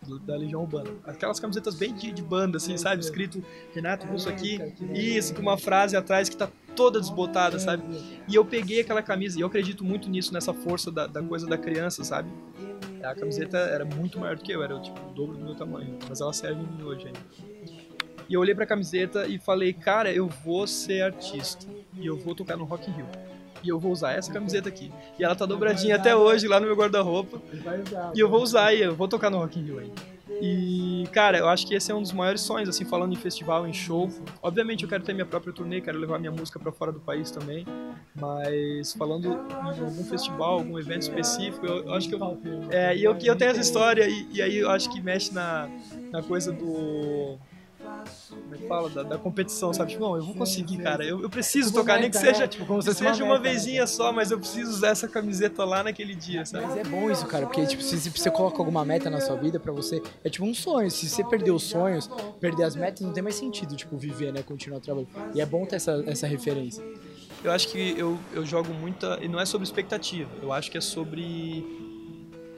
do, 0.08 0.18
da 0.18 0.36
Legião 0.36 0.62
Urbana. 0.62 0.90
Aquelas 1.04 1.38
camisetas 1.38 1.74
bem 1.74 1.94
de, 1.94 2.10
de 2.10 2.22
banda, 2.22 2.56
assim, 2.56 2.76
sabe? 2.76 3.02
Escrito 3.02 3.44
Renato 3.74 4.06
Russo 4.06 4.28
aqui, 4.28 4.58
isso, 4.94 5.34
com 5.34 5.42
uma 5.42 5.58
frase 5.58 5.96
atrás 5.96 6.28
que 6.28 6.36
tá 6.36 6.48
toda 6.74 6.98
desbotada, 6.98 7.58
sabe? 7.58 7.82
E 8.26 8.34
eu 8.34 8.44
peguei 8.44 8.80
aquela 8.80 9.02
camisa, 9.02 9.38
e 9.38 9.42
eu 9.42 9.46
acredito 9.46 9.84
muito 9.84 10.08
nisso, 10.08 10.32
nessa 10.32 10.54
força 10.54 10.90
da, 10.90 11.06
da 11.06 11.22
coisa 11.22 11.46
da 11.46 11.58
criança, 11.58 12.02
sabe? 12.02 12.30
A 13.02 13.14
camiseta 13.14 13.58
era 13.58 13.84
muito 13.84 14.18
maior 14.18 14.36
do 14.36 14.42
que 14.42 14.52
eu, 14.52 14.62
era 14.62 14.78
tipo 14.80 14.98
o 15.00 15.12
dobro 15.12 15.36
do 15.36 15.44
meu 15.44 15.54
tamanho, 15.54 15.98
mas 16.08 16.20
ela 16.20 16.32
serve 16.32 16.62
em 16.62 16.66
mim 16.66 16.82
hoje 16.82 17.06
ainda. 17.06 17.20
E 18.28 18.34
eu 18.34 18.40
olhei 18.40 18.54
pra 18.54 18.66
camiseta 18.66 19.26
e 19.26 19.38
falei, 19.38 19.72
cara, 19.72 20.12
eu 20.12 20.28
vou 20.28 20.66
ser 20.66 21.02
artista. 21.02 21.66
E 21.94 22.06
eu 22.06 22.16
vou 22.16 22.34
tocar 22.34 22.56
no 22.56 22.64
Rock 22.64 22.90
in 22.90 22.92
Rio. 22.92 23.06
E 23.62 23.68
eu 23.68 23.78
vou 23.78 23.92
usar 23.92 24.12
essa 24.12 24.32
camiseta 24.32 24.68
aqui. 24.68 24.92
E 25.18 25.24
ela 25.24 25.34
tá 25.34 25.46
dobradinha 25.46 25.96
até 25.96 26.14
hoje 26.14 26.46
lá 26.46 26.60
no 26.60 26.66
meu 26.66 26.76
guarda-roupa. 26.76 27.40
E 28.14 28.20
eu 28.20 28.28
vou 28.28 28.42
usar 28.42 28.72
e 28.74 28.82
eu 28.82 28.94
vou 28.94 29.08
tocar 29.08 29.30
no 29.30 29.38
Rock 29.38 29.58
in 29.58 29.64
Rio 29.64 29.78
ainda. 29.78 30.18
E, 30.40 31.04
cara, 31.10 31.38
eu 31.38 31.48
acho 31.48 31.66
que 31.66 31.74
esse 31.74 31.90
é 31.90 31.94
um 31.94 32.02
dos 32.02 32.12
maiores 32.12 32.42
sonhos, 32.42 32.68
assim, 32.68 32.84
falando 32.84 33.12
em 33.12 33.16
festival, 33.16 33.66
em 33.66 33.72
show. 33.72 34.08
Obviamente 34.42 34.84
eu 34.84 34.88
quero 34.88 35.02
ter 35.02 35.12
minha 35.12 35.26
própria 35.26 35.52
turnê, 35.52 35.80
quero 35.80 35.98
levar 35.98 36.18
minha 36.18 36.30
música 36.30 36.58
para 36.58 36.70
fora 36.70 36.92
do 36.92 37.00
país 37.00 37.30
também. 37.30 37.66
Mas 38.14 38.92
falando 38.92 39.26
em 39.26 39.80
algum 39.80 40.04
festival, 40.04 40.58
algum 40.58 40.78
evento 40.78 41.02
específico, 41.02 41.66
eu, 41.66 41.84
eu 41.84 41.94
acho 41.94 42.08
que 42.08 42.14
eu. 42.14 42.38
É, 42.70 42.96
e 42.96 43.02
eu, 43.02 43.16
eu 43.20 43.36
tenho 43.36 43.50
essa 43.50 43.60
história, 43.60 44.08
e, 44.08 44.28
e 44.32 44.42
aí 44.42 44.58
eu 44.58 44.70
acho 44.70 44.90
que 44.92 45.00
mexe 45.00 45.32
na, 45.32 45.68
na 46.12 46.22
coisa 46.22 46.52
do 46.52 47.38
como 47.78 48.54
é 48.54 48.58
que 48.58 48.66
fala? 48.66 48.90
Da, 48.90 49.02
da 49.02 49.18
competição, 49.18 49.72
sabe? 49.72 49.92
Tipo, 49.92 50.02
não, 50.04 50.16
eu 50.16 50.24
vou 50.24 50.34
conseguir, 50.34 50.78
cara. 50.78 51.04
Eu, 51.04 51.22
eu 51.22 51.30
preciso 51.30 51.72
tocar, 51.72 52.00
nem 52.00 52.10
que 52.10 52.16
seja, 52.16 52.48
tipo, 52.48 52.66
como 52.66 52.82
se 52.82 52.92
seja 52.92 53.24
uma 53.24 53.38
né? 53.38 53.50
vezinha 53.50 53.86
só, 53.86 54.12
mas 54.12 54.30
eu 54.30 54.38
preciso 54.38 54.70
usar 54.70 54.88
essa 54.88 55.06
camiseta 55.06 55.64
lá 55.64 55.82
naquele 55.82 56.14
dia, 56.14 56.44
sabe? 56.44 56.66
Mas 56.66 56.76
é 56.76 56.84
bom 56.84 57.10
isso, 57.10 57.26
cara, 57.26 57.46
porque 57.46 57.64
tipo, 57.66 57.82
se, 57.82 57.98
se 58.00 58.10
você 58.10 58.30
coloca 58.30 58.58
alguma 58.58 58.84
meta 58.84 59.08
na 59.08 59.20
sua 59.20 59.36
vida 59.36 59.60
pra 59.60 59.72
você, 59.72 60.02
é 60.24 60.28
tipo 60.28 60.44
um 60.44 60.54
sonho. 60.54 60.90
Se 60.90 61.08
você 61.08 61.22
perder 61.24 61.52
os 61.52 61.62
sonhos, 61.62 62.10
perder 62.40 62.64
as 62.64 62.74
metas, 62.74 63.00
não 63.00 63.12
tem 63.12 63.22
mais 63.22 63.36
sentido, 63.36 63.76
tipo, 63.76 63.96
viver, 63.96 64.32
né? 64.32 64.42
Continuar 64.42 64.80
trabalhando. 64.80 65.10
E 65.34 65.40
é 65.40 65.46
bom 65.46 65.64
ter 65.64 65.76
essa, 65.76 66.02
essa 66.06 66.26
referência. 66.26 66.82
Eu 67.44 67.52
acho 67.52 67.68
que 67.68 67.94
eu, 67.96 68.18
eu 68.34 68.44
jogo 68.44 68.74
muita. 68.74 69.18
E 69.22 69.28
não 69.28 69.38
é 69.38 69.46
sobre 69.46 69.64
expectativa, 69.64 70.28
eu 70.42 70.52
acho 70.52 70.70
que 70.70 70.78
é 70.78 70.80
sobre 70.80 71.87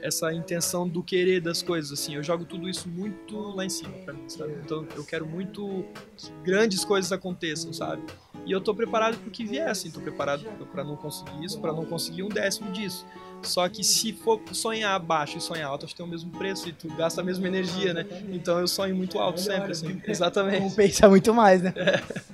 essa 0.01 0.33
intenção 0.33 0.87
do 0.87 1.03
querer 1.03 1.39
das 1.39 1.61
coisas, 1.61 1.91
assim. 1.91 2.15
Eu 2.15 2.23
jogo 2.23 2.43
tudo 2.45 2.67
isso 2.67 2.89
muito 2.89 3.37
lá 3.55 3.65
em 3.65 3.69
cima 3.69 3.93
pra 4.03 4.13
mim, 4.13 4.27
sabe? 4.27 4.53
Então 4.63 4.85
eu 4.95 5.03
quero 5.03 5.25
muito 5.25 5.85
que 6.17 6.31
grandes 6.43 6.83
coisas 6.83 7.11
aconteçam, 7.11 7.71
sabe? 7.71 8.01
E 8.45 8.51
eu 8.51 8.59
tô 8.59 8.73
preparado 8.73 9.17
pro 9.17 9.29
que 9.29 9.45
vier, 9.45 9.69
assim. 9.69 9.91
Tô 9.91 9.99
preparado 9.99 10.45
para 10.71 10.83
não 10.83 10.95
conseguir 10.95 11.45
isso, 11.45 11.59
para 11.59 11.71
não 11.71 11.85
conseguir 11.85 12.23
um 12.23 12.29
décimo 12.29 12.71
disso. 12.71 13.05
Só 13.43 13.67
que 13.67 13.83
se 13.83 14.13
for 14.13 14.39
sonhar 14.51 14.99
baixo 14.99 15.37
e 15.37 15.41
sonhar 15.41 15.67
alto, 15.67 15.85
acho 15.85 15.93
que 15.93 15.97
tem 15.97 16.05
o 16.05 16.09
mesmo 16.09 16.31
preço 16.31 16.69
e 16.69 16.73
tu 16.73 16.87
gasta 16.89 17.21
a 17.21 17.23
mesma 17.23 17.47
energia, 17.47 17.93
né? 17.93 18.05
Então 18.29 18.59
eu 18.59 18.67
sonho 18.67 18.95
muito 18.95 19.17
alto 19.17 19.39
sempre, 19.39 19.71
assim. 19.71 20.01
Exatamente. 20.07 20.61
Compensa 20.61 21.09
muito 21.09 21.33
mais, 21.33 21.61
né? 21.61 21.73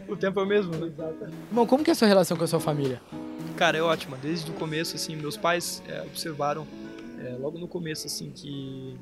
É, 0.07 0.11
o 0.11 0.15
tempo 0.15 0.39
é 0.39 0.43
o 0.43 0.45
mesmo, 0.45 0.73
né? 0.73 0.91
Irmão, 1.49 1.65
como 1.65 1.83
que 1.83 1.89
é 1.89 1.93
a 1.93 1.95
sua 1.95 2.07
relação 2.07 2.37
com 2.37 2.43
a 2.43 2.47
sua 2.47 2.59
família? 2.59 3.01
Cara, 3.55 3.77
é 3.77 3.81
ótima. 3.81 4.17
Desde 4.21 4.49
o 4.51 4.53
começo, 4.53 4.95
assim, 4.95 5.15
meus 5.15 5.35
pais 5.35 5.81
é, 5.87 6.01
observaram 6.01 6.67
é, 7.19 7.35
logo 7.35 7.57
no 7.57 7.67
começo, 7.67 8.07
assim, 8.07 8.31
que 8.31 8.97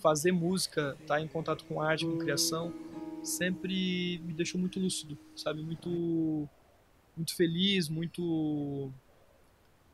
fazer 0.00 0.32
música, 0.32 0.96
estar 1.00 1.16
tá 1.16 1.20
em 1.20 1.26
contato 1.26 1.64
com 1.64 1.80
arte, 1.80 2.06
com 2.06 2.18
criação, 2.18 2.72
sempre 3.22 4.20
me 4.24 4.32
deixou 4.32 4.60
muito 4.60 4.78
lúcido, 4.78 5.18
sabe? 5.34 5.62
Muito, 5.62 6.48
muito 7.16 7.34
feliz, 7.34 7.88
muito. 7.88 8.92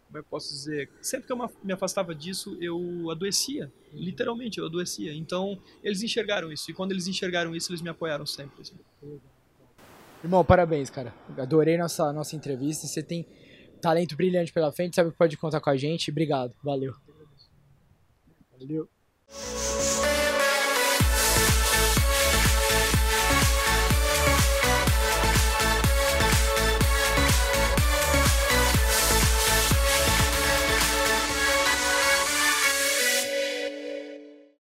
Como 0.07 0.19
é 0.19 0.21
eu 0.21 0.25
posso 0.25 0.49
dizer? 0.53 0.91
Sempre 1.01 1.27
que 1.27 1.33
eu 1.33 1.51
me 1.63 1.73
afastava 1.73 2.15
disso, 2.15 2.57
eu 2.61 3.11
adoecia. 3.11 3.73
Literalmente, 3.93 4.59
eu 4.59 4.67
adoecia. 4.67 5.13
Então, 5.13 5.61
eles 5.83 6.03
enxergaram 6.03 6.53
isso. 6.53 6.71
E 6.71 6.75
quando 6.75 6.93
eles 6.93 7.09
enxergaram 7.09 7.55
isso, 7.57 7.71
eles 7.73 7.83
me 7.83 7.89
apoiaram 7.89 8.25
sempre. 8.27 8.61
Assim. 8.61 8.75
Irmão, 10.23 10.45
parabéns, 10.45 10.89
cara. 10.89 11.13
Adorei 11.37 11.77
nossa, 11.77 12.13
nossa 12.13 12.37
entrevista. 12.37 12.87
Você 12.87 13.03
tem 13.03 13.27
talento 13.81 14.15
brilhante 14.15 14.53
pela 14.53 14.71
frente, 14.73 14.95
sabe 14.95 15.11
que 15.11 15.19
pode 15.19 15.37
contar 15.37 15.61
com 15.61 15.71
a 15.71 15.77
gente. 15.77 16.11
Obrigado, 16.11 16.55
valeu. 16.63 16.95
六。 18.65 18.89